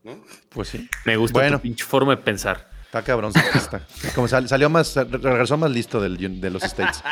[0.04, 0.18] güey.
[0.50, 0.88] Pues sí.
[1.06, 1.58] Me gusta Bueno.
[1.58, 2.69] tu pinche forma de pensar.
[2.90, 3.32] Está cabrón.
[3.54, 3.82] está.
[4.16, 7.04] Como sal- salió más, regresó más listo del, de los States.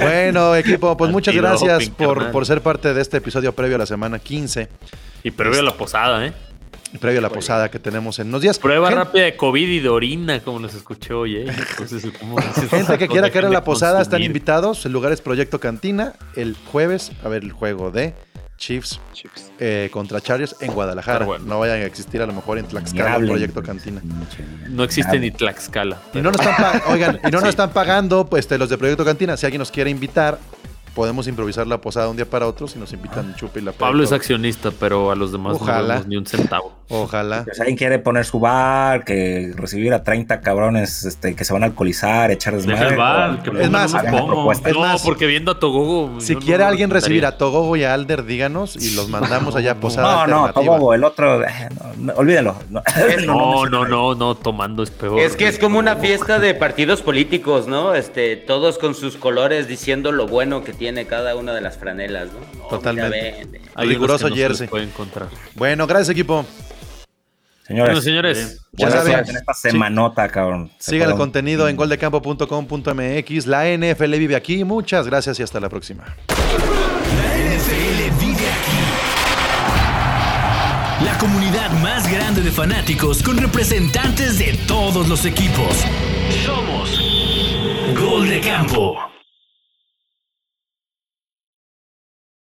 [0.00, 3.86] Bueno, equipo, pues muchas gracias por, por ser parte de este episodio previo a la
[3.86, 4.68] semana 15,
[5.22, 6.32] Y previo a la posada, ¿eh?
[7.00, 8.58] previo a la posada que tenemos en unos días.
[8.58, 11.46] Prueba rápida de COVID y de orina, como les escuché hoy, ¿eh?
[11.70, 12.10] Entonces.
[12.70, 14.86] Gente que quiera caer a la posada están invitados.
[14.86, 16.14] El lugar es Proyecto Cantina.
[16.36, 18.14] El jueves, a ver el juego de
[18.56, 19.52] Chiefs Chiefs.
[19.60, 21.24] eh, contra Chargers en Guadalajara.
[21.26, 21.44] Bueno.
[21.46, 23.30] No vayan a existir a lo mejor en Tlaxcala, hablen.
[23.30, 24.00] Proyecto Cantina.
[24.68, 25.98] No existe ni Tlaxcala.
[26.14, 28.78] Y no nos están, pa- oigan, y no nos están pagando pues, este, los de
[28.78, 29.36] Proyecto Cantina.
[29.36, 30.38] Si alguien nos quiere invitar,
[30.96, 32.66] podemos improvisar la posada un día para otro.
[32.66, 35.98] Si nos invitan chupe y la Pablo es accionista, pero a los demás Ojalá.
[36.00, 36.72] no ni un centavo.
[36.88, 37.44] Ojalá.
[37.52, 41.64] Si alguien quiere poner su bar, que recibir a 30 cabrones este, que se van
[41.64, 42.90] a alcoholizar, echar Deja desmadre.
[42.92, 44.68] el bar, que Es más, propuesta.
[44.70, 46.18] Es no, más, porque viendo a Togogo.
[46.20, 49.54] Si no quiere lo alguien recibir a Togogo y a Alder, díganos y los mandamos
[49.54, 50.26] allá a posada.
[50.26, 50.52] No, no.
[50.52, 52.56] Tobogo, el otro, eh, no, no, olvídalo.
[52.70, 52.82] No,
[53.26, 55.18] No, no, no, no, tomando es peor.
[55.20, 57.94] Es que es como una fiesta de partidos políticos, ¿no?
[57.94, 62.28] Este, todos con sus colores diciendo lo bueno que tiene cada una de las franelas,
[62.32, 62.40] ¿no?
[62.58, 63.60] No, Totalmente.
[63.76, 64.68] riguroso jersey.
[64.68, 65.28] puede encontrar.
[65.54, 66.44] Bueno, gracias equipo.
[67.66, 69.12] Señores, Bueno, señores, Ya buenas saben.
[69.12, 70.70] suerte en esta semanota, cabrón.
[70.78, 73.46] Se Sigan el contenido en goldecampo.com.mx.
[73.46, 74.62] La NFL vive aquí.
[74.64, 76.04] Muchas gracias y hasta la próxima.
[76.28, 78.76] La NFL vive aquí.
[81.04, 85.84] La comunidad más grande de fanáticos con representantes de todos los equipos.
[86.44, 87.00] Somos
[87.98, 88.96] Gol de Campo.